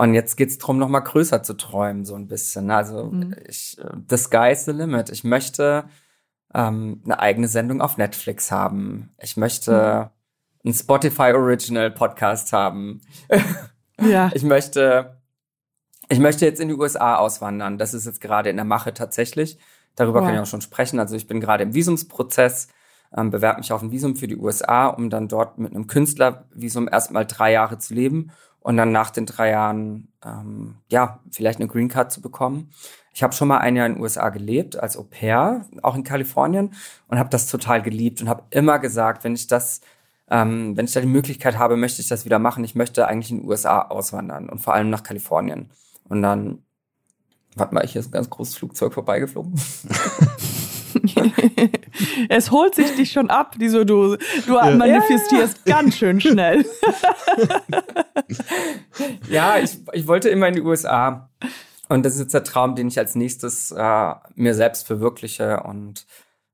[0.00, 2.70] Und jetzt geht's drum, noch mal größer zu träumen, so ein bisschen.
[2.70, 3.34] Also Mhm.
[3.48, 5.10] ich, äh, the sky's the limit.
[5.10, 5.86] Ich möchte
[6.54, 9.10] ähm, eine eigene Sendung auf Netflix haben.
[9.20, 10.12] Ich möchte
[10.64, 13.00] einen Spotify Original Podcast haben.
[14.00, 14.30] ja.
[14.34, 15.18] Ich möchte,
[16.08, 17.76] ich möchte jetzt in die USA auswandern.
[17.76, 19.58] Das ist jetzt gerade in der Mache tatsächlich.
[19.96, 20.26] Darüber Wow.
[20.26, 21.00] kann ich auch schon sprechen.
[21.00, 22.68] Also ich bin gerade im Visumsprozess,
[23.16, 26.86] ähm, bewerbe mich auf ein Visum für die USA, um dann dort mit einem Künstlervisum
[26.88, 28.30] erstmal drei Jahre zu leben
[28.60, 32.70] und dann nach den drei Jahren, ähm, ja, vielleicht eine Green Card zu bekommen.
[33.12, 36.04] Ich habe schon mal ein Jahr in den USA gelebt, als Au pair, auch in
[36.04, 36.74] Kalifornien,
[37.08, 39.80] und habe das total geliebt und habe immer gesagt, wenn ich das
[40.30, 42.64] ähm, wenn ich da die Möglichkeit habe, möchte ich das wieder machen.
[42.64, 45.70] Ich möchte eigentlich in den USA auswandern und vor allem nach Kalifornien.
[46.08, 46.62] Und dann,
[47.56, 49.54] warte mal, hier ist ein ganz großes Flugzeug vorbeigeflogen.
[52.28, 56.64] es holt sich dich schon ab, die so du, du manifestierst ganz schön schnell.
[59.30, 61.30] ja, ich, ich wollte immer in die USA.
[61.88, 65.62] Und das ist jetzt der Traum, den ich als nächstes äh, mir selbst verwirkliche.
[65.62, 66.06] Und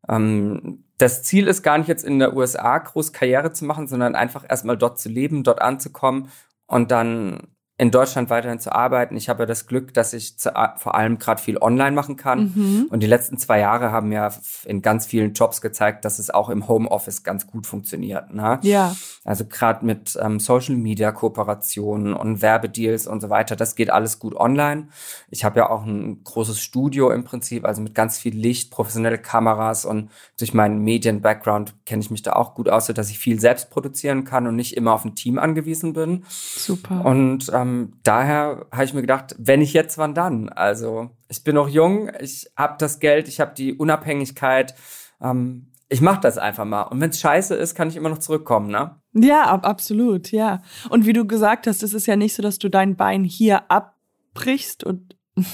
[0.09, 4.14] ähm, das Ziel ist gar nicht jetzt in der USA groß Karriere zu machen, sondern
[4.14, 6.29] einfach erstmal dort zu leben, dort anzukommen
[6.66, 9.17] und dann in Deutschland weiterhin zu arbeiten.
[9.17, 12.53] Ich habe ja das Glück, dass ich zu, vor allem gerade viel online machen kann.
[12.55, 12.87] Mhm.
[12.89, 14.33] Und die letzten zwei Jahre haben ja
[14.65, 18.33] in ganz vielen Jobs gezeigt, dass es auch im Homeoffice ganz gut funktioniert.
[18.33, 18.61] Ne?
[18.63, 18.95] Ja.
[19.25, 24.21] Also gerade mit ähm, Social Media Kooperationen und Werbedeals und so weiter, das geht alles
[24.21, 24.87] gut online.
[25.29, 29.19] Ich habe ja auch ein großes Studio im Prinzip, also mit ganz viel Licht, professionelle
[29.19, 33.41] Kameras und durch meinen Medien-Background kenne ich mich da auch gut aus, dass ich viel
[33.41, 36.25] selbst produzieren kann und nicht immer auf ein Team angewiesen bin.
[36.29, 37.05] Super.
[37.05, 37.63] Und ähm,
[38.03, 40.48] daher habe ich mir gedacht, wenn ich jetzt, wann dann?
[40.48, 44.74] Also ich bin noch jung, ich habe das Geld, ich habe die Unabhängigkeit.
[45.20, 46.83] Ähm, ich mache das einfach mal.
[46.85, 48.96] Und wenn es scheiße ist, kann ich immer noch zurückkommen, ne?
[49.12, 50.61] Ja, ab, absolut, ja.
[50.90, 53.70] Und wie du gesagt hast, es ist ja nicht so, dass du dein Bein hier
[53.70, 55.16] abbrichst und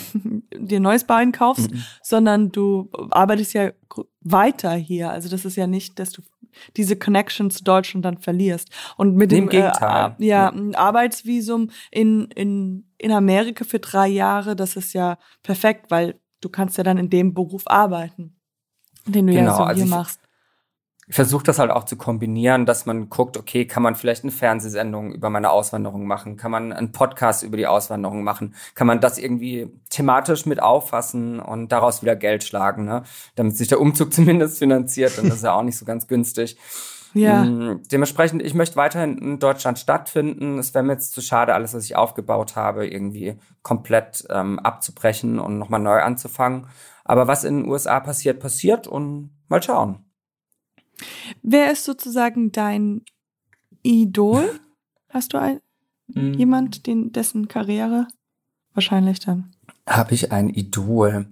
[0.54, 1.82] dir ein neues Bein kaufst, Mhm.
[2.02, 3.70] sondern du arbeitest ja
[4.20, 5.10] weiter hier.
[5.10, 6.22] Also das ist ja nicht, dass du
[6.76, 8.68] diese Connection zu Deutschland dann verlierst.
[8.96, 10.16] Und mit dem Gegenteil.
[10.18, 15.90] Äh, ja, ein Arbeitsvisum in, in, in Amerika für drei Jahre, das ist ja perfekt,
[15.90, 18.36] weil du kannst ja dann in dem Beruf arbeiten.
[19.06, 20.19] Den du Genau, ja so also hier ich- machst.
[21.10, 24.30] Ich versuche das halt auch zu kombinieren, dass man guckt, okay, kann man vielleicht eine
[24.30, 26.36] Fernsehsendung über meine Auswanderung machen?
[26.36, 28.54] Kann man einen Podcast über die Auswanderung machen?
[28.76, 33.02] Kann man das irgendwie thematisch mit auffassen und daraus wieder Geld schlagen, ne?
[33.34, 36.56] Damit sich der Umzug zumindest finanziert, und das ist ja auch nicht so ganz günstig.
[37.12, 37.42] Ja.
[37.42, 40.60] Mm, Dementsprechend, ich möchte weiterhin in Deutschland stattfinden.
[40.60, 45.40] Es wäre mir jetzt zu schade, alles, was ich aufgebaut habe, irgendwie komplett ähm, abzubrechen
[45.40, 46.68] und nochmal neu anzufangen.
[47.04, 50.04] Aber was in den USA passiert, passiert und mal schauen.
[51.42, 53.02] Wer ist sozusagen dein
[53.82, 54.60] Idol?
[55.08, 55.60] Hast du ein,
[56.14, 56.34] Mhm.
[56.34, 58.08] jemand, den, dessen Karriere?
[58.74, 59.52] Wahrscheinlich dann.
[59.86, 61.26] Habe ich ein Idol?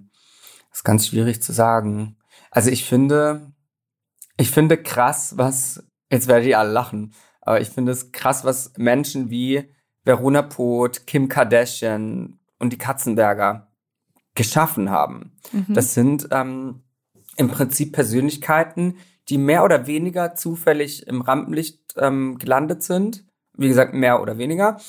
[0.69, 2.17] Das ist ganz schwierig zu sagen.
[2.51, 3.51] Also ich finde,
[4.37, 8.73] ich finde krass, was, jetzt werdet ihr alle lachen, aber ich finde es krass, was
[8.77, 9.69] Menschen wie
[10.03, 13.71] Verona Poth, Kim Kardashian und die Katzenberger
[14.35, 15.33] geschaffen haben.
[15.51, 15.73] Mhm.
[15.73, 16.83] Das sind ähm,
[17.37, 18.97] im Prinzip Persönlichkeiten,
[19.29, 23.25] die mehr oder weniger zufällig im Rampenlicht ähm, gelandet sind.
[23.53, 24.79] Wie gesagt, mehr oder weniger.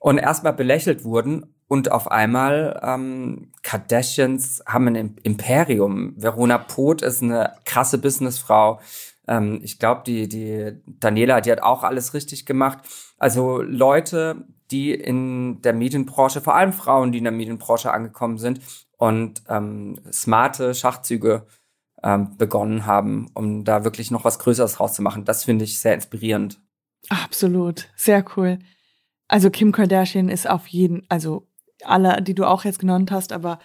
[0.00, 6.14] Und erstmal belächelt wurden und auf einmal ähm, Kardashians haben ein Im- Imperium.
[6.16, 8.80] Verona Poth ist eine krasse Businessfrau.
[9.26, 12.78] Ähm, ich glaube, die, die Daniela, die hat auch alles richtig gemacht.
[13.18, 18.60] Also Leute, die in der Medienbranche, vor allem Frauen, die in der Medienbranche angekommen sind
[18.96, 21.46] und ähm, smarte Schachzüge
[22.02, 25.24] ähm, begonnen haben, um da wirklich noch was Größeres rauszumachen.
[25.24, 26.60] Das finde ich sehr inspirierend.
[27.08, 27.88] Absolut.
[27.96, 28.58] Sehr cool.
[29.28, 31.48] Also Kim Kardashian ist auf jeden, also
[31.84, 33.58] alle, die du auch jetzt genannt hast, aber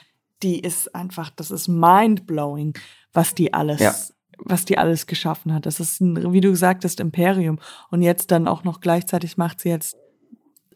[0.43, 2.73] die ist einfach, das ist mind-blowing,
[3.13, 3.93] was die alles, Ja.
[4.39, 5.65] was die alles geschaffen hat.
[5.65, 7.59] Das ist, ein, wie du gesagt hast, Imperium.
[7.91, 9.95] Und jetzt dann auch noch gleichzeitig macht sie jetzt,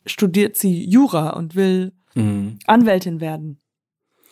[0.05, 2.59] studiert sie Jura und will Mhm.
[2.65, 3.59] Anwältin werden.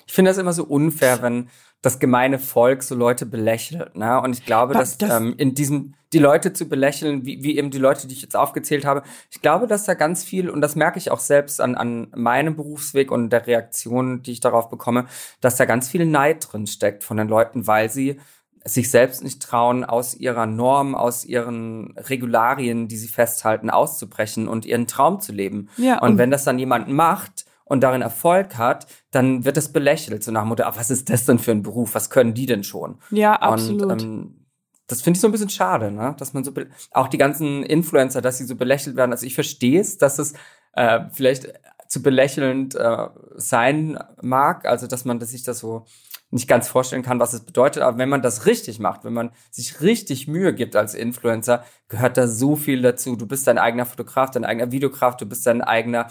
[0.07, 1.49] Ich finde das immer so unfair, wenn
[1.83, 3.95] das gemeine Volk so Leute belächelt.
[3.95, 4.19] Ne?
[4.21, 7.57] Und ich glaube, Was, dass das- ähm, in diesem, die Leute zu belächeln, wie, wie
[7.57, 10.61] eben die Leute, die ich jetzt aufgezählt habe, ich glaube, dass da ganz viel, und
[10.61, 14.69] das merke ich auch selbst an, an meinem Berufsweg und der Reaktion, die ich darauf
[14.69, 15.05] bekomme,
[15.41, 18.19] dass da ganz viel Neid drin steckt von den Leuten, weil sie
[18.65, 24.65] sich selbst nicht trauen, aus ihrer Norm, aus ihren Regularien, die sie festhalten, auszubrechen und
[24.65, 25.67] ihren Traum zu leben.
[25.75, 29.71] Ja, und und- wenn das dann jemand macht und darin Erfolg hat, dann wird es
[29.71, 31.95] belächelt, so nach dem Motto, ah, was ist das denn für ein Beruf?
[31.95, 32.99] Was können die denn schon?
[33.11, 33.83] Ja, absolut.
[33.83, 34.45] Und ähm,
[34.87, 36.15] das finde ich so ein bisschen schade, ne?
[36.17, 36.51] Dass man so
[36.91, 39.11] auch die ganzen Influencer, dass sie so belächelt werden.
[39.11, 40.33] Also ich verstehe es, dass es
[40.73, 41.53] äh, vielleicht
[41.87, 45.85] zu belächelnd äh, sein mag, also dass man dass sich das so
[46.31, 47.83] nicht ganz vorstellen kann, was es bedeutet.
[47.83, 52.17] Aber wenn man das richtig macht, wenn man sich richtig Mühe gibt als Influencer, gehört
[52.17, 53.15] da so viel dazu.
[53.15, 56.07] Du bist dein eigener Fotograf, dein eigener Videograf, du bist dein eigener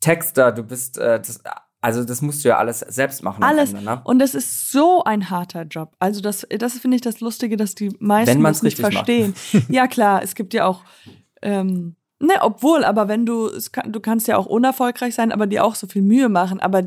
[0.00, 1.40] Texter, du bist äh, das,
[1.80, 3.42] also das musst du ja alles selbst machen.
[3.42, 3.70] Alles.
[3.70, 4.00] Ende, ne?
[4.04, 5.94] Und das ist so ein harter Job.
[5.98, 9.34] Also das, das finde ich das Lustige, dass die meisten das nicht verstehen.
[9.68, 10.82] ja klar, es gibt ja auch,
[11.42, 15.46] ähm, ne, obwohl, aber wenn du, es kann, du kannst ja auch unerfolgreich sein, aber
[15.46, 16.60] dir auch so viel Mühe machen.
[16.60, 16.82] Aber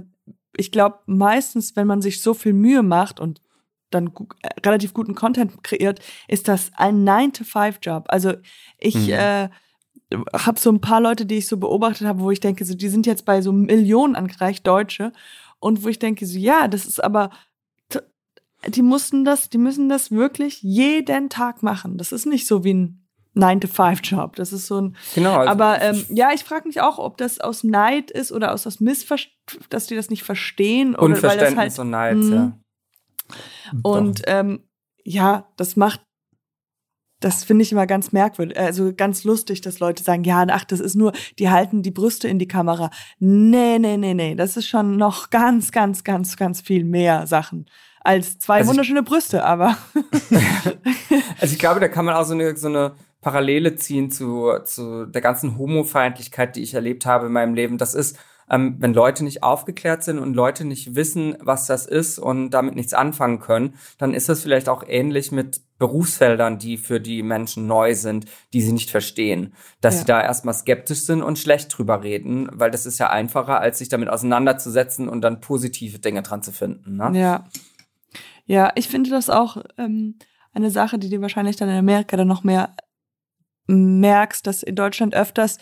[0.55, 3.41] ich glaube, meistens, wenn man sich so viel Mühe macht und
[3.89, 8.05] dann gu äh, relativ guten Content kreiert, ist das ein 9-to-5-Job.
[8.09, 8.33] Also
[8.77, 9.13] ich Mhm.
[9.13, 9.49] äh,
[10.33, 12.89] habe so ein paar Leute, die ich so beobachtet habe, wo ich denke, so, die
[12.89, 15.11] sind jetzt bei so Millionen angereicht, Deutsche.
[15.59, 17.29] Und wo ich denke, so, ja, das ist aber,
[18.67, 21.97] die mussten das, die müssen das wirklich jeden Tag machen.
[21.97, 22.99] Das ist nicht so wie ein
[23.35, 24.35] 9-to-5-Job.
[24.35, 25.35] Das ist so ein, Genau.
[25.37, 28.63] Also aber ähm, ja, ich frage mich auch, ob das aus Neid ist oder aus
[28.63, 32.33] das Missverständnis, dass die das nicht verstehen oder weil das Unverständnis halt und Neid, Mhm.
[32.33, 32.57] ja.
[33.81, 34.63] und ähm,
[35.03, 36.01] ja, das macht,
[37.23, 40.79] das finde ich immer ganz merkwürdig, also ganz lustig, dass Leute sagen, ja, ach, das
[40.79, 42.89] ist nur, die halten die Brüste in die Kamera.
[43.19, 47.65] Nee, nee, nee, nee, das ist schon noch ganz, ganz, ganz, ganz viel mehr Sachen
[48.05, 49.77] als zwei Also ich- wunderschöne Brüste, aber
[51.39, 55.05] Also ich glaube, da kann man auch so eine, so eine Parallele ziehen zu, zu
[55.05, 57.77] der ganzen Homofeindlichkeit, die ich erlebt habe in meinem Leben.
[57.77, 58.17] Das ist,
[58.49, 62.75] ähm, wenn Leute nicht aufgeklärt sind und Leute nicht wissen, was das ist und damit
[62.75, 67.67] nichts anfangen können, dann ist das vielleicht auch ähnlich mit Berufsfeldern, die für die Menschen
[67.67, 69.53] neu sind, die sie nicht verstehen.
[69.81, 69.99] Dass Ja.
[69.99, 73.79] sie da erstmal skeptisch sind und schlecht drüber reden, weil das ist ja einfacher, als
[73.79, 76.97] sich damit auseinanderzusetzen und dann positive Dinge dran zu finden.
[76.97, 77.11] Ne?
[77.19, 77.45] Ja.
[78.45, 80.15] Ja, ich finde das auch ähm,
[80.53, 82.75] eine Sache, die du wahrscheinlich dann in Amerika dann noch mehr
[83.67, 85.57] merkst, dass in Deutschland öfters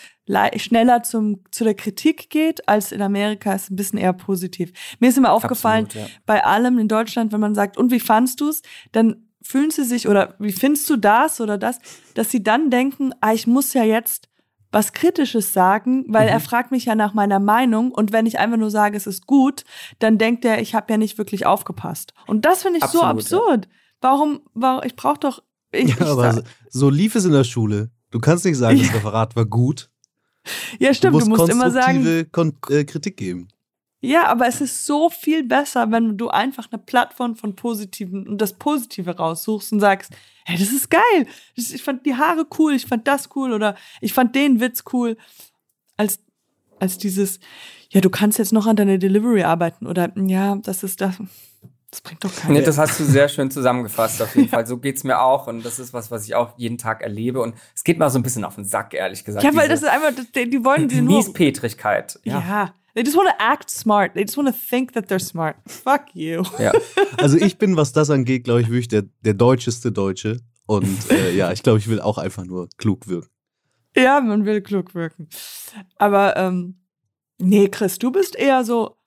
[0.58, 4.72] schneller zum, zu der Kritik geht, als in Amerika ist ein bisschen eher positiv.
[5.00, 6.14] Mir ist immer aufgefallen, Absolut, ja.
[6.26, 8.62] bei allem in Deutschland, wenn man sagt, und wie fandst du's,
[8.92, 11.80] dann fühlen sie sich, oder wie findest du das oder das,
[12.14, 14.30] dass sie dann denken, ah, ich muss ja jetzt
[14.72, 16.34] was Kritisches sagen, weil Mhm.
[16.34, 19.28] er fragt mich ja nach meiner Meinung und wenn ich einfach nur sage, es ist
[19.28, 19.66] gut,
[20.00, 22.14] dann denkt er, ich habe ja nicht wirklich aufgepasst.
[22.26, 23.38] Und das finde ich so Absolut, ja.
[23.38, 23.68] absurd.
[24.00, 27.90] Warum, warum, ich brauche doch, ich, Ja, aber so, so lief es in der Schule.
[28.12, 29.90] Du kannst nicht sagen, das Referat war gut.
[30.80, 33.48] ja stimmt, du musst, immer sagen, Kon äh, Kritik geben.
[34.02, 38.40] ja, aber es ist so viel besser, wenn du einfach eine Plattform von Positiven und
[38.40, 40.12] das Positive raussuchst und sagst,
[40.46, 44.14] hey, das ist geil, ich fand die Haare cool, ich fand das cool oder ich
[44.14, 45.16] fand den Witz cool,
[45.96, 46.20] als,
[46.80, 47.40] als dieses,
[47.92, 51.20] ja, du kannst jetzt noch an deiner Delivery arbeiten oder ja, das ist das,
[51.92, 52.54] das bringt doch keinen.
[52.54, 54.66] Nee, das hast du sehr schön zusammengefasst, auf jeden Fall.
[54.66, 55.48] So geht's mir auch.
[55.48, 57.42] Und das ist was, was ich auch jeden Tag erlebe.
[57.42, 59.44] Und es geht mal so ein bisschen auf den Sack, ehrlich gesagt.
[59.44, 62.20] ja, weil das ist einfach, die, die wollen dir nur, Miespetrigkeit.
[62.24, 62.40] ja.
[62.40, 62.74] Ja.
[62.94, 64.16] They just want to act smart.
[64.16, 65.56] They just want to think that they're smart.
[65.66, 66.44] Fuck you.
[66.60, 66.74] ja.
[67.18, 70.42] Also ich bin, was das angeht, glaube ich, wirklich der, der deutscheste Deutsche.
[70.66, 73.30] Und äh, ja, ich glaube, ich will auch einfach nur klug wirken.
[73.96, 75.30] Ja, man will klug wirken.
[75.98, 76.82] Aber, ähm,
[77.38, 78.98] nee, Chris, du bist eher so,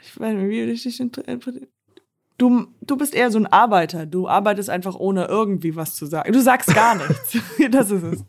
[0.00, 1.68] ich weiß nicht, wie will ich dich interpretieren?
[2.38, 4.06] Du, du bist eher so ein Arbeiter.
[4.06, 6.32] Du arbeitest einfach ohne irgendwie was zu sagen.
[6.32, 7.38] Du sagst gar nichts.
[7.70, 8.24] das ist es.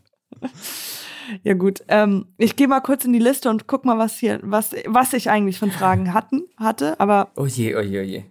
[1.42, 4.40] Ja gut, ähm, ich gehe mal kurz in die Liste und guck mal, was hier,
[4.42, 6.98] was, was ich eigentlich von Fragen hatten, hatte.
[7.00, 8.24] Aber Oh je, oh je, oh je.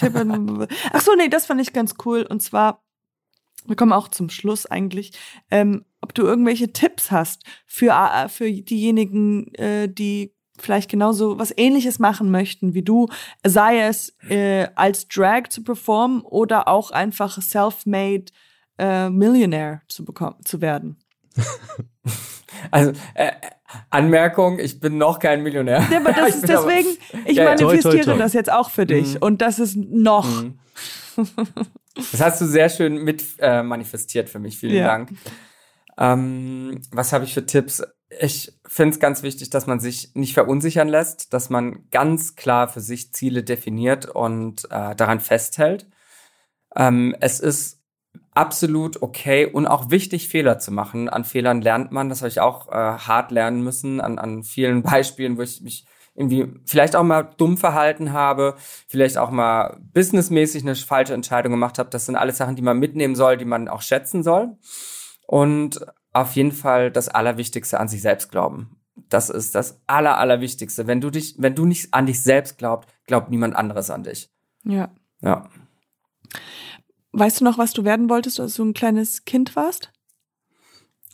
[0.92, 2.26] Ach so, nee, das fand ich ganz cool.
[2.28, 2.84] Und zwar,
[3.64, 5.12] wir kommen auch zum Schluss eigentlich,
[5.50, 11.52] ähm, ob du irgendwelche Tipps hast für, äh, für diejenigen, äh, die vielleicht genauso was
[11.56, 13.08] ähnliches machen möchten wie du,
[13.44, 18.26] sei es äh, als Drag zu performen oder auch einfach self-made
[18.78, 20.96] äh, Millionaire zu bekommen, zu werden.
[22.70, 23.32] Also, äh,
[23.90, 25.84] Anmerkung, ich bin noch kein Millionär.
[25.90, 26.88] Ja, aber das Ich ist deswegen,
[27.24, 29.14] ich Ja, manifestiere das jetzt auch für dich.
[29.14, 29.22] Mhm.
[29.22, 30.28] Und das ist noch.
[30.28, 30.58] Mhm.
[31.96, 34.58] Das hast du sehr schön mit äh, manifestiert für mich.
[34.58, 34.86] Vielen Ja.
[34.86, 35.10] Dank.
[35.98, 37.82] Ähm, was habe ich für Tipps?
[38.20, 42.68] Ich finde es ganz wichtig, dass man sich nicht verunsichern lässt, dass man ganz klar
[42.68, 45.86] für sich Ziele definiert und äh, daran festhält.
[46.76, 47.82] Ähm, es ist
[48.34, 51.08] absolut okay und auch wichtig, Fehler zu machen.
[51.08, 52.08] An Fehlern lernt man.
[52.08, 55.86] Das habe ich auch äh, hart lernen müssen, an, an vielen Beispielen, wo ich mich
[56.14, 61.78] irgendwie vielleicht auch mal dumm verhalten habe, vielleicht auch mal businessmäßig eine falsche Entscheidung gemacht
[61.78, 61.88] habe.
[61.90, 64.56] Das sind alles Sachen, die man mitnehmen soll, die man auch schätzen soll.
[65.26, 65.80] Und
[66.12, 68.76] auf jeden Fall das Allerwichtigste an sich selbst glauben.
[69.08, 70.86] Das ist das Aller, Allerwichtigste.
[70.86, 74.30] Wenn du dich, wenn du nicht an dich selbst glaubst, glaubt niemand anderes an dich.
[74.64, 74.90] Ja.
[75.20, 75.48] Ja.
[77.12, 79.92] Weißt du noch, was du werden wolltest, als du ein kleines Kind warst?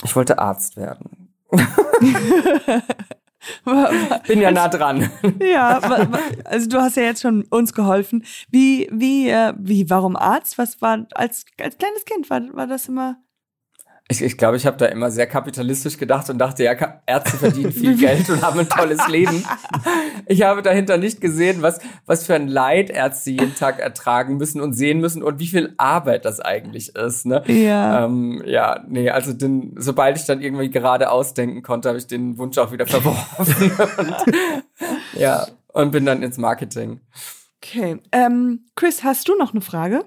[0.04, 1.34] Ich wollte Arzt werden.
[4.26, 5.11] Bin ja nah dran.
[5.40, 5.78] ja,
[6.44, 8.24] also du hast ja jetzt schon uns geholfen.
[8.50, 10.58] Wie, wie, äh, wie, warum Arzt?
[10.58, 12.30] Was war als, als kleines Kind?
[12.30, 13.16] War, war das immer?
[14.11, 16.73] Ich, ich glaube, ich habe da immer sehr kapitalistisch gedacht und dachte, ja,
[17.05, 19.44] Ärzte verdienen viel Geld und haben ein tolles Leben.
[20.27, 24.62] Ich habe dahinter nicht gesehen, was, was für ein Leid Ärzte jeden Tag ertragen müssen
[24.62, 27.27] und sehen müssen und wie viel Arbeit das eigentlich ist.
[27.27, 27.42] Ne?
[27.49, 28.07] Ja.
[28.07, 32.38] Ähm, ja, nee, also den, sobald ich dann irgendwie gerade ausdenken konnte, habe ich den
[32.38, 33.73] Wunsch auch wieder verworfen.
[33.99, 34.14] und,
[35.21, 37.01] ja, und bin dann ins Marketing.
[37.62, 37.99] Okay.
[38.12, 40.07] Ähm, Chris, hast du noch eine Frage?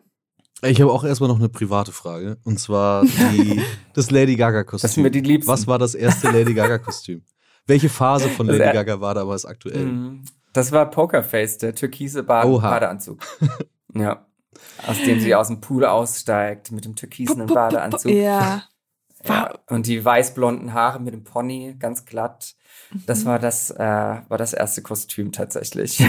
[0.64, 2.38] Ich habe auch erstmal noch eine private Frage.
[2.44, 3.62] Und zwar die,
[3.94, 4.82] das Lady Gaga-Kostüm.
[4.88, 5.52] Das sind mir die Liebsten.
[5.52, 7.24] Was war das erste Lady Gaga-Kostüm?
[7.66, 9.86] Welche Phase von Lady er- Gaga war damals aktuell?
[9.86, 10.24] Mhm.
[10.54, 12.70] Das war Pokerface, der türkise ba Oha.
[12.70, 13.20] Badeanzug.
[13.96, 14.26] ja.
[14.86, 18.12] Aus dem sie aus dem Pool aussteigt mit dem türkisen Badeanzug.
[18.12, 18.64] Ja.
[19.28, 19.54] Ja.
[19.70, 22.56] Und die weißblonden Haare mit dem Pony, ganz glatt.
[22.92, 23.04] Mhm.
[23.06, 26.00] Das war das, äh, war das erste Kostüm tatsächlich.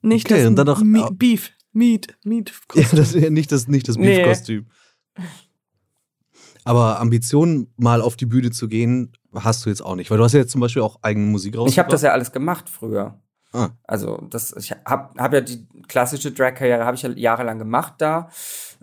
[0.00, 1.50] Nicht Okay, das und dann noch- Beef.
[1.74, 2.16] Meat.
[2.24, 2.52] Meat.
[2.74, 4.16] Ja, das nicht das, nicht das Nee.
[4.16, 4.66] Beef-Kostüm.
[6.64, 10.10] Aber Ambitionen, mal auf die Bühne zu gehen, hast du jetzt auch nicht.
[10.10, 11.72] Weil du hast ja jetzt zum Beispiel auch eigene Musik rausgebracht.
[11.72, 13.20] ich habe das ja alles gemacht früher.
[13.52, 13.68] Ah.
[13.84, 18.28] Also das, ich habe hab ja die klassische Drag-Karriere habe ich ja jahrelang gemacht da,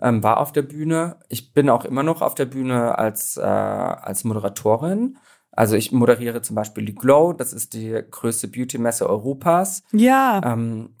[0.00, 1.16] ähm, war auf der Bühne.
[1.28, 5.18] Ich bin auch immer noch auf der Bühne als äh, als Moderatorin.
[5.50, 9.82] Also ich moderiere zum Beispiel die Glow, das ist die größte Beauty-Messe Europas.
[9.92, 10.40] Ja.
[10.42, 10.96] Ähm,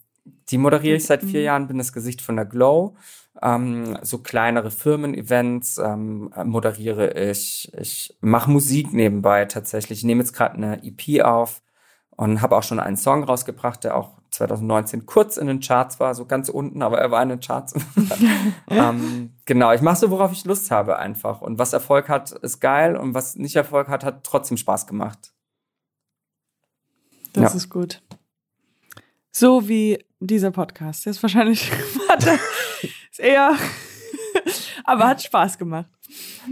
[0.52, 1.46] die moderiere ich seit vier Mhm.
[1.46, 2.94] Jahren, bin das Gesicht von der Glow.
[3.40, 7.72] Ähm, so kleinere Firmen-Events ähm, moderiere ich.
[7.76, 10.00] Ich mache Musik nebenbei tatsächlich.
[10.00, 11.62] Ich nehme jetzt gerade eine EP auf
[12.10, 16.14] und habe auch schon einen Song rausgebracht, der auch 2019 kurz in den Charts war,
[16.14, 17.74] so ganz unten, aber er war in den Charts.
[18.68, 21.40] ähm, genau, ich mache so, worauf ich Lust habe einfach.
[21.40, 25.32] Und was Erfolg hat, ist geil und was nicht Erfolg hat, hat trotzdem Spaß gemacht.
[27.32, 27.56] Das Ja.
[27.56, 28.02] ist gut.
[29.30, 31.06] So wie dieser Podcast.
[31.06, 31.70] Der ist wahrscheinlich
[33.10, 33.54] ist eher,
[34.84, 35.86] aber hat Spaß gemacht.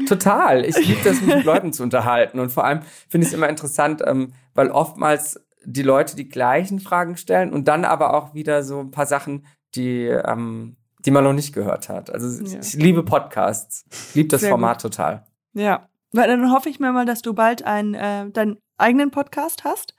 [0.07, 0.65] Total.
[0.65, 2.39] Ich liebe das, mich mit Leuten zu unterhalten.
[2.41, 6.81] Und vor allem finde ich es immer interessant, ähm, weil oftmals die Leute die gleichen
[6.81, 11.25] Fragen stellen und dann aber auch wieder so ein paar Sachen, die, ähm, die man
[11.25, 12.11] noch nicht gehört hat.
[12.11, 12.61] Also Ja.
[12.61, 13.85] ich liebe Podcasts.
[14.09, 15.27] Ich liebe das Sehr Format total.
[15.53, 15.87] Ja.
[16.13, 19.95] Weil dann hoffe ich mir mal, dass du bald ein, äh, deinen eigenen Podcast hast,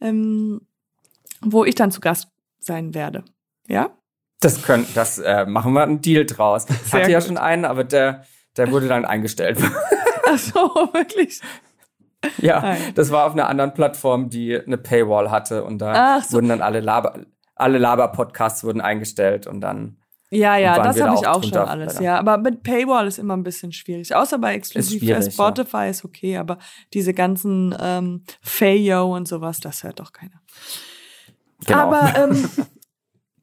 [0.00, 0.62] ähm,
[1.42, 2.28] wo ich dann zu Gast
[2.66, 3.24] sein werde.
[3.68, 3.90] Ja?
[4.40, 6.66] Das können, das äh, machen wir einen Deal draus.
[6.86, 7.28] Ich hatte ja gut.
[7.28, 8.24] schon einen, aber der,
[8.56, 9.58] der wurde dann eingestellt.
[10.26, 10.54] Ach so,
[10.92, 11.40] wirklich.
[12.38, 12.92] ja, Nein.
[12.94, 16.34] das war auf einer anderen Plattform, die eine Paywall hatte und da so.
[16.36, 17.20] wurden dann alle Laber,
[17.54, 19.98] alle Laber-Podcasts wurden eingestellt und dann
[20.30, 21.94] Ja, ja, das wir da habe ich auch schon alles.
[21.94, 22.04] leider.
[22.04, 24.14] Ja, aber mit Paywall ist immer ein bisschen schwierig.
[24.14, 26.58] Außer bei exklusiv für Spotify ist okay, aber
[26.92, 30.42] diese ganzen ähm, Fayo und sowas, das hört doch keiner.
[31.64, 31.78] Genau.
[31.78, 32.48] Aber ähm,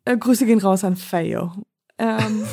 [0.06, 1.52] äh, Grüße gehen raus an Fayo.
[1.98, 2.44] Ähm,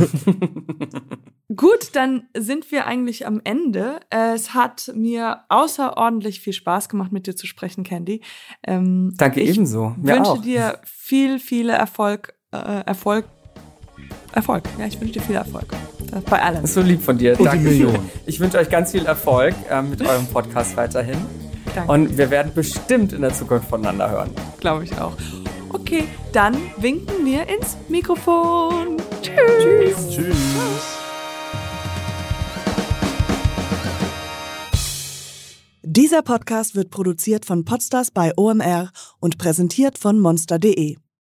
[1.57, 4.01] gut, dann sind wir eigentlich am Ende.
[4.11, 8.23] Es hat mir außerordentlich viel Spaß gemacht, mit dir zu sprechen, Candy.
[8.67, 9.95] Ähm, Danke ich ebenso.
[9.99, 10.43] Mir wünsche auch.
[10.43, 12.35] dir viel, viel Erfolg.
[12.53, 13.27] Äh, Erfolg.
[14.33, 14.65] Erfolg.
[14.79, 15.73] Ja, ich wünsche dir viel Erfolg.
[16.13, 16.63] Äh, Bei allem.
[16.63, 17.39] Das ist so lieb von dir.
[17.39, 17.65] Und Danke.
[17.65, 18.11] Millionen.
[18.27, 21.19] Ich wünsche euch ganz viel Erfolg ähm, mit eurem Podcast weiterhin.
[21.75, 21.93] Danke.
[21.93, 24.31] Und wir werden bestimmt in der Zukunft voneinander hören.
[24.61, 25.17] Glaube ich auch.
[25.73, 28.97] Okay, dann winken wir ins Mikrofon.
[29.23, 30.11] Tschüss.
[30.11, 30.37] Tschüss.
[35.83, 40.97] Dieser Podcast wird produziert von Podstars bei OMR und präsentiert von monster.de.